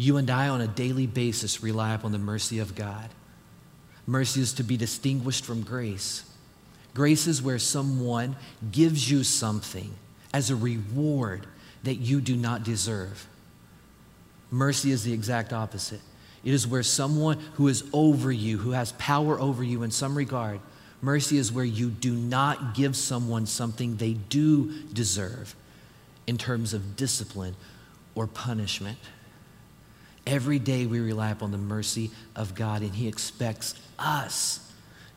You 0.01 0.17
and 0.17 0.31
I, 0.31 0.49
on 0.49 0.61
a 0.61 0.69
daily 0.69 1.09
basis, 1.09 1.61
rely 1.61 1.93
upon 1.93 2.13
the 2.13 2.19
mercy 2.19 2.61
of 2.61 2.77
God. 2.77 3.11
Mercy 4.07 4.41
is 4.41 4.53
to 4.55 4.63
be 4.63 4.77
distinguished 4.77 5.45
from 5.45 5.63
grace. 5.63 6.23
Grace 6.95 7.27
is 7.27 7.43
where 7.43 7.59
someone 7.59 8.37
gives 8.71 9.11
you 9.11 9.25
something 9.25 9.93
as 10.33 10.51
a 10.51 10.57
reward 10.57 11.49
that 11.83 11.97
you 11.97 12.21
do 12.21 12.37
not 12.37 12.63
deserve. 12.63 13.27
Mercy 14.53 14.93
is 14.93 15.03
the 15.03 15.13
exact 15.13 15.53
opposite. 15.53 16.01
It 16.45 16.55
is 16.55 16.65
where 16.65 16.85
someone 16.85 17.41
who 17.55 17.67
is 17.67 17.83
over 17.93 18.31
you, 18.31 18.59
who 18.59 18.71
has 18.71 18.93
power 18.93 19.39
over 19.41 19.65
you 19.65 19.83
in 19.83 19.91
some 19.91 20.17
regard, 20.17 20.61
mercy 21.03 21.39
is 21.39 21.51
where 21.51 21.65
you 21.65 21.91
do 21.91 22.15
not 22.15 22.73
give 22.75 22.95
someone 22.95 23.47
something 23.47 23.97
they 23.97 24.13
do 24.13 24.85
deserve 24.93 25.57
in 26.29 26.39
terms 26.39 26.73
of 26.73 26.95
discipline 26.95 27.57
or 28.15 28.29
punishment. 28.29 28.99
Every 30.29 30.59
day 30.59 30.85
we 30.85 31.01
rely 31.01 31.31
upon 31.31 31.53
the 31.53 31.59
mercy 31.59 32.11
of 32.37 32.55
God, 32.55 32.83
and 32.83 32.95
He 32.95 33.09
expects 33.09 33.75
us 33.99 34.61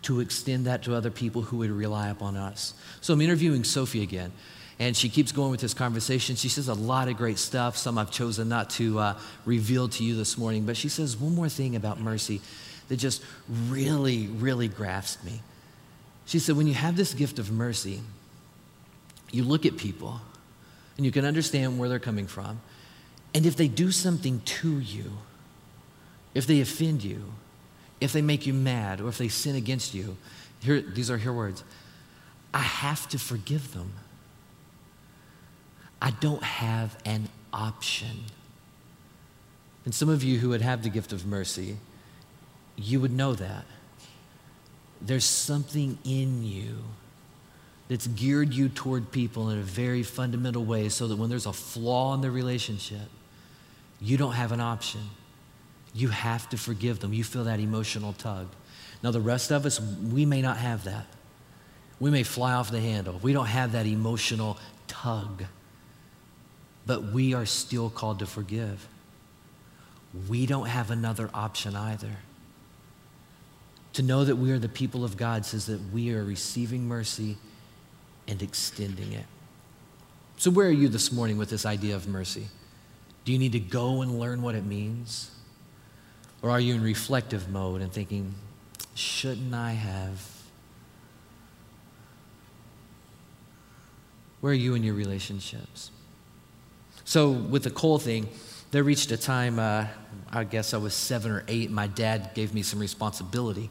to 0.03 0.21
extend 0.21 0.65
that 0.67 0.83
to 0.83 0.95
other 0.95 1.11
people 1.11 1.41
who 1.41 1.57
would 1.57 1.69
rely 1.69 2.07
upon 2.07 2.37
us. 2.37 2.73
So 3.01 3.13
I'm 3.13 3.19
interviewing 3.19 3.65
Sophie 3.65 4.03
again, 4.03 4.31
and 4.79 4.95
she 4.95 5.09
keeps 5.09 5.33
going 5.33 5.51
with 5.51 5.59
this 5.59 5.73
conversation. 5.73 6.37
She 6.37 6.47
says 6.47 6.69
a 6.69 6.73
lot 6.73 7.09
of 7.09 7.17
great 7.17 7.39
stuff, 7.39 7.75
some 7.75 7.97
I've 7.97 8.09
chosen 8.09 8.47
not 8.47 8.69
to 8.71 8.99
uh, 8.99 9.19
reveal 9.43 9.89
to 9.89 10.03
you 10.03 10.15
this 10.15 10.37
morning, 10.37 10.65
but 10.65 10.77
she 10.77 10.87
says 10.87 11.17
one 11.17 11.35
more 11.35 11.49
thing 11.49 11.75
about 11.75 11.99
mercy 11.99 12.39
that 12.87 12.95
just 12.95 13.21
really, 13.67 14.27
really 14.27 14.69
grasped 14.69 15.25
me. 15.25 15.41
She 16.25 16.39
said, 16.39 16.55
When 16.55 16.67
you 16.67 16.73
have 16.73 16.95
this 16.95 17.13
gift 17.13 17.37
of 17.37 17.51
mercy, 17.51 17.99
you 19.29 19.43
look 19.43 19.65
at 19.65 19.75
people 19.75 20.21
and 20.95 21.05
you 21.05 21.11
can 21.11 21.25
understand 21.25 21.77
where 21.77 21.89
they're 21.89 21.99
coming 21.99 22.27
from. 22.27 22.61
And 23.33 23.45
if 23.45 23.55
they 23.55 23.67
do 23.67 23.91
something 23.91 24.41
to 24.41 24.79
you, 24.79 25.11
if 26.33 26.47
they 26.47 26.61
offend 26.61 27.03
you, 27.03 27.33
if 27.99 28.13
they 28.13 28.21
make 28.21 28.45
you 28.45 28.53
mad, 28.53 28.99
or 28.99 29.07
if 29.07 29.17
they 29.17 29.27
sin 29.27 29.55
against 29.55 29.93
you, 29.93 30.17
here, 30.59 30.81
these 30.81 31.09
are 31.09 31.17
her 31.17 31.33
words 31.33 31.63
I 32.53 32.59
have 32.59 33.07
to 33.09 33.19
forgive 33.19 33.73
them. 33.73 33.93
I 36.01 36.11
don't 36.11 36.43
have 36.43 36.97
an 37.05 37.29
option. 37.53 38.25
And 39.85 39.93
some 39.95 40.09
of 40.09 40.23
you 40.23 40.39
who 40.39 40.49
would 40.49 40.61
have 40.61 40.83
the 40.83 40.89
gift 40.89 41.13
of 41.13 41.25
mercy, 41.25 41.77
you 42.75 42.99
would 42.99 43.11
know 43.11 43.33
that. 43.33 43.65
There's 44.99 45.25
something 45.25 45.97
in 46.03 46.43
you 46.43 46.77
that's 47.87 48.07
geared 48.07 48.53
you 48.53 48.69
toward 48.69 49.11
people 49.11 49.49
in 49.49 49.59
a 49.59 49.63
very 49.63 50.03
fundamental 50.03 50.63
way 50.63 50.89
so 50.89 51.07
that 51.07 51.15
when 51.17 51.29
there's 51.29 51.45
a 51.45 51.53
flaw 51.53 52.13
in 52.13 52.21
the 52.21 52.31
relationship, 52.31 53.09
you 54.01 54.17
don't 54.17 54.33
have 54.33 54.51
an 54.51 54.59
option. 54.59 55.01
You 55.93 56.09
have 56.09 56.49
to 56.49 56.57
forgive 56.57 56.99
them. 56.99 57.13
You 57.13 57.23
feel 57.23 57.43
that 57.43 57.59
emotional 57.59 58.13
tug. 58.13 58.47
Now, 59.03 59.11
the 59.11 59.21
rest 59.21 59.51
of 59.51 59.65
us, 59.65 59.79
we 59.79 60.25
may 60.25 60.41
not 60.41 60.57
have 60.57 60.83
that. 60.85 61.05
We 61.99 62.09
may 62.09 62.23
fly 62.23 62.53
off 62.53 62.71
the 62.71 62.79
handle. 62.79 63.19
We 63.21 63.31
don't 63.31 63.45
have 63.45 63.73
that 63.73 63.85
emotional 63.85 64.57
tug. 64.87 65.43
But 66.85 67.11
we 67.11 67.35
are 67.35 67.45
still 67.45 67.89
called 67.89 68.19
to 68.19 68.25
forgive. 68.25 68.87
We 70.27 70.45
don't 70.45 70.65
have 70.65 70.89
another 70.89 71.29
option 71.33 71.75
either. 71.75 72.17
To 73.93 74.03
know 74.03 74.23
that 74.23 74.37
we 74.37 74.51
are 74.51 74.59
the 74.59 74.69
people 74.69 75.03
of 75.03 75.17
God 75.17 75.45
says 75.45 75.67
that 75.67 75.79
we 75.93 76.13
are 76.13 76.23
receiving 76.23 76.87
mercy 76.87 77.37
and 78.27 78.41
extending 78.41 79.11
it. 79.13 79.25
So, 80.37 80.49
where 80.49 80.67
are 80.67 80.71
you 80.71 80.87
this 80.87 81.11
morning 81.11 81.37
with 81.37 81.49
this 81.49 81.65
idea 81.65 81.95
of 81.95 82.07
mercy? 82.07 82.47
Do 83.25 83.31
you 83.31 83.39
need 83.39 83.51
to 83.51 83.59
go 83.59 84.01
and 84.01 84.19
learn 84.19 84.41
what 84.41 84.55
it 84.55 84.65
means? 84.65 85.31
Or 86.41 86.49
are 86.49 86.59
you 86.59 86.73
in 86.73 86.83
reflective 86.83 87.49
mode 87.49 87.81
and 87.81 87.91
thinking, 87.91 88.33
shouldn't 88.95 89.53
I 89.53 89.71
have? 89.71 90.27
Where 94.41 94.51
are 94.51 94.55
you 94.55 94.73
in 94.73 94.83
your 94.83 94.95
relationships? 94.95 95.91
So, 97.05 97.29
with 97.29 97.63
the 97.63 97.69
coal 97.69 97.99
thing, 97.99 98.27
there 98.71 98.83
reached 98.83 99.11
a 99.11 99.17
time, 99.17 99.59
uh, 99.59 99.85
I 100.31 100.43
guess 100.45 100.73
I 100.73 100.77
was 100.77 100.93
seven 100.95 101.31
or 101.31 101.43
eight, 101.47 101.69
my 101.69 101.87
dad 101.87 102.31
gave 102.33 102.53
me 102.53 102.63
some 102.63 102.79
responsibility. 102.79 103.69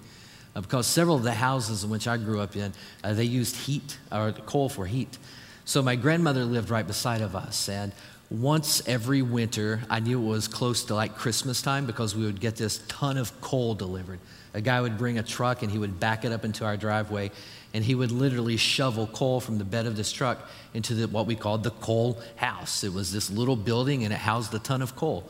Uh, 0.55 0.61
because 0.61 0.87
several 0.87 1.17
of 1.17 1.23
the 1.23 1.33
houses 1.33 1.85
in 1.85 1.91
which 1.91 2.07
I 2.07 2.17
grew 2.17 2.41
up 2.41 2.55
in, 2.55 2.73
uh, 3.03 3.15
they 3.15 3.25
used 3.25 3.57
heat, 3.57 3.99
or 4.13 4.33
coal 4.33 4.69
for 4.69 4.87
heat. 4.87 5.19
So 5.65 5.83
my 5.83 5.97
grandmother 5.97 6.45
lived 6.45 6.71
right 6.71 6.87
beside 6.87 7.21
of 7.21 7.35
us, 7.35 7.69
and 7.69 7.93
once 8.31 8.81
every 8.87 9.23
winter, 9.23 9.81
I 9.91 9.99
knew 9.99 10.23
it 10.23 10.25
was 10.25 10.47
close 10.47 10.85
to 10.85 10.95
like 10.95 11.17
Christmas 11.17 11.61
time 11.61 11.85
because 11.85 12.15
we 12.15 12.25
would 12.25 12.41
get 12.41 12.55
this 12.55 12.79
ton 12.87 13.19
of 13.19 13.41
coal 13.41 13.75
delivered. 13.75 14.21
A 14.55 14.61
guy 14.61 14.81
would 14.81 14.97
bring 14.97 15.19
a 15.19 15.23
truck 15.23 15.63
and 15.63 15.71
he 15.71 15.79
would 15.79 15.99
back 15.99 16.25
it 16.25 16.31
up 16.31 16.45
into 16.45 16.65
our 16.65 16.77
driveway, 16.77 17.33
and 17.75 17.85
he 17.85 17.95
would 17.95 18.13
literally 18.13 18.57
shovel 18.57 19.09
coal 19.09 19.41
from 19.41 19.59
the 19.59 19.65
bed 19.65 19.87
of 19.87 19.97
this 19.97 20.13
truck 20.13 20.49
into 20.75 20.95
the, 20.95 21.09
what 21.09 21.27
we 21.27 21.35
called 21.35 21.65
the 21.65 21.71
coal 21.73 22.21
house. 22.37 22.85
It 22.85 22.93
was 22.93 23.13
this 23.13 23.31
little 23.31 23.57
building 23.57 24.05
and 24.05 24.13
it 24.13 24.19
housed 24.19 24.55
a 24.55 24.61
ton 24.61 24.81
of 24.81 24.95
coal. 24.95 25.25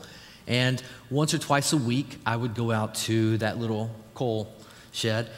And 0.47 0.81
once 1.09 1.33
or 1.33 1.39
twice 1.39 1.73
a 1.73 1.77
week, 1.77 2.19
I 2.25 2.35
would 2.35 2.53
go 2.53 2.71
out 2.71 2.95
to 2.95 3.37
that 3.39 3.57
little 3.57 3.95
coal 4.13 4.53
shed 4.91 5.29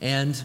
and 0.00 0.42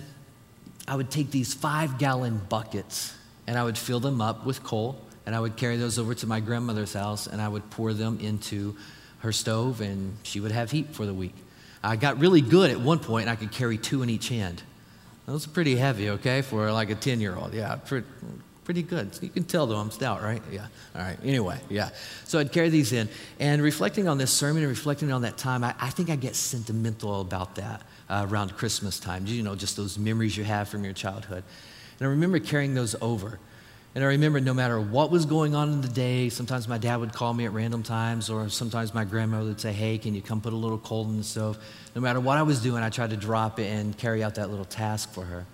I 0.88 0.96
would 0.96 1.10
take 1.10 1.32
these 1.32 1.54
five 1.54 1.98
gallon 1.98 2.42
buckets 2.50 3.16
and 3.48 3.58
I 3.58 3.64
would 3.64 3.78
fill 3.78 4.00
them 4.00 4.22
up 4.22 4.46
with 4.46 4.64
coal 4.64 5.05
and 5.26 5.36
I 5.36 5.40
would 5.40 5.56
carry 5.58 5.78
those 5.78 5.98
over 5.98 6.14
to 6.16 6.28
my 6.28 6.40
grandmother's 6.40 6.94
house 6.94 7.28
and 7.28 7.42
I 7.42 7.48
would 7.48 7.70
pour 7.70 7.94
them 7.94 8.20
into 8.20 8.76
her 9.20 9.32
stove 9.32 9.82
and 9.82 10.18
she 10.24 10.40
would 10.40 10.52
have 10.52 10.72
heat 10.72 10.94
for 10.94 11.06
the 11.06 11.14
week. 11.14 11.36
I 11.84 11.96
got 11.96 12.20
really 12.20 12.42
good 12.42 12.72
at 12.72 12.80
one 12.80 13.00
point 13.00 13.24
and 13.24 13.30
I 13.30 13.36
could 13.36 13.52
carry 13.52 13.78
two 13.78 14.04
in 14.04 14.10
each 14.10 14.30
hand. 14.30 14.62
Those 15.26 15.48
are 15.48 15.50
pretty 15.50 15.76
heavy, 15.76 16.12
okay, 16.12 16.42
for 16.42 16.72
like 16.72 16.92
a 16.92 16.96
10 16.96 17.20
year 17.20 17.36
old. 17.36 17.54
Yeah, 17.54 17.76
pretty, 17.78 18.06
pretty 18.64 18.84
good. 18.84 19.18
You 19.22 19.30
can 19.30 19.44
tell 19.44 19.66
though 19.66 19.78
I'm 19.78 19.92
stout, 19.92 20.22
right? 20.22 20.42
Yeah. 20.52 20.68
All 20.96 21.02
right. 21.02 21.18
Anyway, 21.24 21.60
yeah. 21.70 21.90
So 22.26 22.38
I'd 22.40 22.52
carry 22.52 22.70
these 22.70 22.94
in. 22.94 23.10
And 23.40 23.62
reflecting 23.62 24.08
on 24.08 24.18
this 24.18 24.32
sermon 24.32 24.64
and 24.64 24.70
reflecting 24.70 25.12
on 25.12 25.24
that 25.24 25.38
time, 25.38 25.64
I, 25.64 25.74
I 25.80 25.90
think 25.90 26.10
I 26.10 26.16
get 26.16 26.36
sentimental 26.36 27.22
about 27.22 27.56
that 27.56 27.82
uh, 28.10 28.28
around 28.30 28.56
Christmas 28.56 29.00
time. 29.00 29.26
You 29.26 29.42
know, 29.42 29.56
just 29.56 29.78
those 29.78 29.98
memories 29.98 30.38
you 30.38 30.44
have 30.44 30.70
from 30.70 30.84
your 30.84 30.94
childhood. 30.94 31.44
And 32.00 32.08
I 32.08 32.12
remember 32.12 32.40
carrying 32.40 32.74
those 32.74 32.96
over. 33.02 33.40
And 33.96 34.04
I 34.04 34.08
remember 34.08 34.42
no 34.42 34.54
matter 34.54 34.80
what 34.80 35.10
was 35.10 35.26
going 35.26 35.56
on 35.56 35.72
in 35.72 35.80
the 35.80 35.88
day, 35.88 36.28
sometimes 36.28 36.68
my 36.68 36.78
dad 36.78 36.98
would 36.98 37.14
call 37.14 37.34
me 37.34 37.46
at 37.46 37.54
random 37.54 37.82
times, 37.82 38.30
or 38.30 38.50
sometimes 38.50 38.94
my 38.94 39.06
grandmother 39.06 39.46
would 39.46 39.62
say, 39.62 39.72
Hey, 39.72 39.98
can 39.98 40.14
you 40.14 40.22
come 40.22 40.42
put 40.42 40.52
a 40.52 40.58
little 40.58 40.78
coal 40.78 41.06
in 41.06 41.16
the 41.16 41.24
stove? 41.24 41.58
No 41.96 42.02
matter 42.02 42.20
what 42.20 42.38
I 42.38 42.44
was 42.44 42.62
doing, 42.62 42.84
I 42.84 42.90
tried 42.90 43.12
to 43.12 43.18
drop 43.18 43.58
it 43.58 43.68
and 43.68 43.98
carry 43.98 44.22
out 44.22 44.36
that 44.36 44.50
little 44.50 44.66
task 44.66 45.14
for 45.14 45.24
her. 45.24 45.46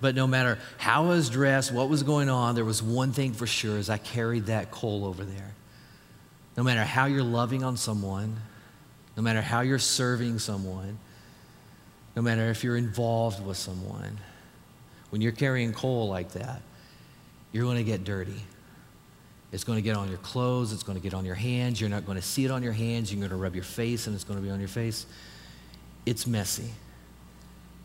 But 0.00 0.14
no 0.14 0.28
matter 0.28 0.58
how 0.78 1.04
I 1.04 1.08
was 1.08 1.28
dressed, 1.28 1.72
what 1.72 1.88
was 1.88 2.04
going 2.04 2.28
on, 2.28 2.54
there 2.54 2.64
was 2.64 2.82
one 2.82 3.12
thing 3.12 3.32
for 3.32 3.48
sure 3.48 3.76
is 3.76 3.90
I 3.90 3.98
carried 3.98 4.46
that 4.46 4.70
coal 4.70 5.04
over 5.04 5.24
there. 5.24 5.54
No 6.56 6.62
matter 6.62 6.84
how 6.84 7.06
you're 7.06 7.24
loving 7.24 7.64
on 7.64 7.76
someone, 7.76 8.36
no 9.16 9.24
matter 9.24 9.42
how 9.42 9.60
you're 9.60 9.78
serving 9.80 10.38
someone, 10.38 10.98
no 12.14 12.22
matter 12.22 12.48
if 12.50 12.62
you're 12.62 12.76
involved 12.76 13.44
with 13.44 13.56
someone, 13.56 14.18
when 15.10 15.20
you're 15.20 15.32
carrying 15.32 15.72
coal 15.72 16.08
like 16.08 16.32
that, 16.32 16.62
you're 17.52 17.64
going 17.64 17.76
to 17.76 17.84
get 17.84 18.04
dirty. 18.04 18.40
It's 19.52 19.64
going 19.64 19.76
to 19.76 19.82
get 19.82 19.96
on 19.96 20.08
your 20.08 20.18
clothes, 20.18 20.72
it's 20.72 20.82
going 20.82 20.96
to 20.96 21.02
get 21.02 21.12
on 21.12 21.26
your 21.26 21.34
hands. 21.34 21.80
You're 21.80 21.90
not 21.90 22.06
going 22.06 22.16
to 22.16 22.22
see 22.22 22.44
it 22.44 22.50
on 22.50 22.62
your 22.62 22.72
hands. 22.72 23.12
You're 23.12 23.20
going 23.20 23.30
to 23.30 23.36
rub 23.36 23.54
your 23.54 23.64
face, 23.64 24.06
and 24.06 24.14
it's 24.14 24.24
going 24.24 24.38
to 24.38 24.42
be 24.42 24.50
on 24.50 24.58
your 24.58 24.68
face. 24.68 25.04
It's 26.06 26.26
messy. 26.26 26.70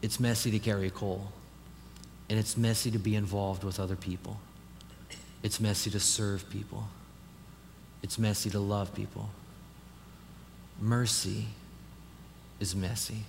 It's 0.01 0.19
messy 0.19 0.51
to 0.51 0.59
carry 0.59 0.87
a 0.87 0.91
coal, 0.91 1.31
and 2.29 2.39
it's 2.39 2.55
messy 2.55 2.91
to 2.91 2.99
be 2.99 3.15
involved 3.15 3.63
with 3.63 3.79
other 3.79 3.95
people. 3.95 4.39
It's 5.43 5.59
messy 5.59 5.89
to 5.91 5.99
serve 5.99 6.49
people. 6.49 6.87
It's 8.01 8.17
messy 8.17 8.49
to 8.51 8.59
love 8.59 8.93
people. 8.93 9.29
Mercy 10.79 11.47
is 12.59 12.75
messy. 12.75 13.23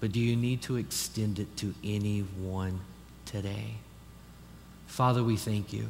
But 0.00 0.12
do 0.12 0.20
you 0.20 0.34
need 0.36 0.62
to 0.62 0.76
extend 0.76 1.38
it 1.38 1.56
to 1.58 1.74
anyone 1.84 2.80
today? 3.24 3.74
Father, 4.92 5.24
we 5.24 5.38
thank 5.38 5.72
you. 5.72 5.88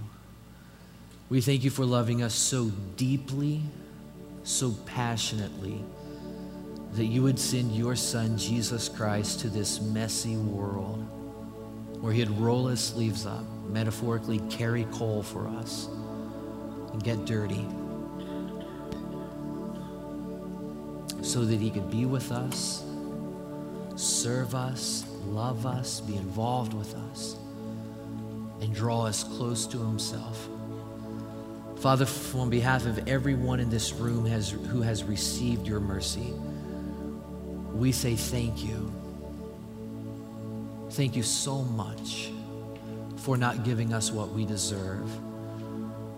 We 1.28 1.40
thank 1.40 1.64
you 1.64 1.70
for 1.70 1.84
loving 1.84 2.22
us 2.22 2.32
so 2.32 2.70
deeply, 2.96 3.60
so 4.44 4.76
passionately, 4.86 5.82
that 6.92 7.06
you 7.06 7.24
would 7.24 7.36
send 7.36 7.72
your 7.72 7.96
Son, 7.96 8.38
Jesus 8.38 8.88
Christ, 8.88 9.40
to 9.40 9.48
this 9.48 9.80
messy 9.80 10.36
world 10.36 11.00
where 12.00 12.12
he'd 12.12 12.30
roll 12.30 12.68
his 12.68 12.78
sleeves 12.78 13.26
up, 13.26 13.42
metaphorically 13.68 14.38
carry 14.48 14.84
coal 14.92 15.24
for 15.24 15.48
us, 15.48 15.88
and 16.92 17.02
get 17.02 17.24
dirty 17.24 17.66
so 21.22 21.44
that 21.44 21.58
he 21.58 21.72
could 21.72 21.90
be 21.90 22.06
with 22.06 22.30
us, 22.30 22.84
serve 23.96 24.54
us, 24.54 25.04
love 25.26 25.66
us, 25.66 26.00
be 26.00 26.14
involved 26.14 26.72
with 26.72 26.94
us 26.94 27.36
and 28.62 28.72
draw 28.72 29.04
us 29.06 29.24
close 29.24 29.66
to 29.66 29.78
himself. 29.78 30.48
Father, 31.80 32.06
on 32.36 32.48
behalf 32.48 32.86
of 32.86 33.08
everyone 33.08 33.58
in 33.58 33.68
this 33.68 33.92
room 33.92 34.24
has, 34.24 34.50
who 34.50 34.80
has 34.80 35.02
received 35.02 35.66
your 35.66 35.80
mercy, 35.80 36.32
we 37.74 37.90
say 37.90 38.14
thank 38.14 38.64
you. 38.64 38.92
Thank 40.90 41.16
you 41.16 41.24
so 41.24 41.62
much 41.62 42.30
for 43.16 43.36
not 43.36 43.64
giving 43.64 43.92
us 43.92 44.12
what 44.12 44.30
we 44.30 44.46
deserve 44.46 45.10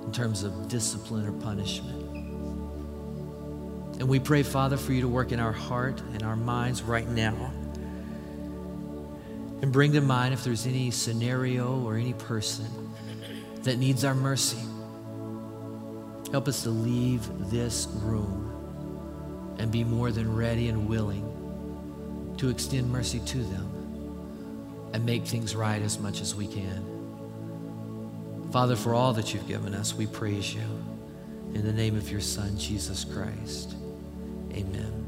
in 0.05 0.13
terms 0.13 0.43
of 0.43 0.69
discipline 0.69 1.27
or 1.27 1.33
punishment. 1.33 2.03
And 4.01 4.07
we 4.07 4.19
pray, 4.19 4.43
Father, 4.43 4.77
for 4.77 4.93
you 4.93 5.01
to 5.01 5.09
work 5.09 5.33
in 5.33 5.41
our 5.41 5.53
heart 5.53 5.99
and 6.13 6.23
our 6.23 6.37
minds 6.37 6.83
right 6.83 7.09
now 7.09 7.53
and 9.65 9.73
bring 9.73 9.93
to 9.93 10.01
mind 10.03 10.35
if 10.35 10.45
there's 10.45 10.67
any 10.67 10.91
scenario 10.91 11.83
or 11.87 11.97
any 11.97 12.13
person 12.13 12.67
that 13.63 13.79
needs 13.79 14.05
our 14.05 14.15
mercy. 14.15 14.59
Help 16.33 16.49
us 16.49 16.65
to 16.65 16.69
leave 16.69 17.27
this 17.51 17.89
room 18.03 19.57
and 19.59 19.73
be 19.73 19.83
more 19.83 20.13
than 20.13 20.37
ready 20.37 20.69
and 20.69 20.87
willing 20.87 21.25
to 22.37 22.51
extend 22.51 22.93
mercy 22.93 23.21
to 23.21 23.39
them 23.39 24.91
and 24.93 25.07
make 25.07 25.25
things 25.25 25.57
right 25.57 25.81
as 25.81 25.99
much 25.99 26.21
as 26.21 26.35
we 26.35 26.47
can. 26.47 26.85
Father, 28.53 28.77
for 28.77 28.93
all 28.93 29.15
that 29.15 29.33
you've 29.33 29.49
given 29.49 29.75
us, 29.75 29.95
we 29.95 30.07
praise 30.07 30.53
you. 30.53 30.85
In 31.55 31.65
the 31.65 31.73
name 31.73 31.97
of 31.97 32.11
your 32.11 32.21
Son, 32.21 32.59
Jesus 32.59 33.03
Christ. 33.03 33.77
Amen. 34.53 35.04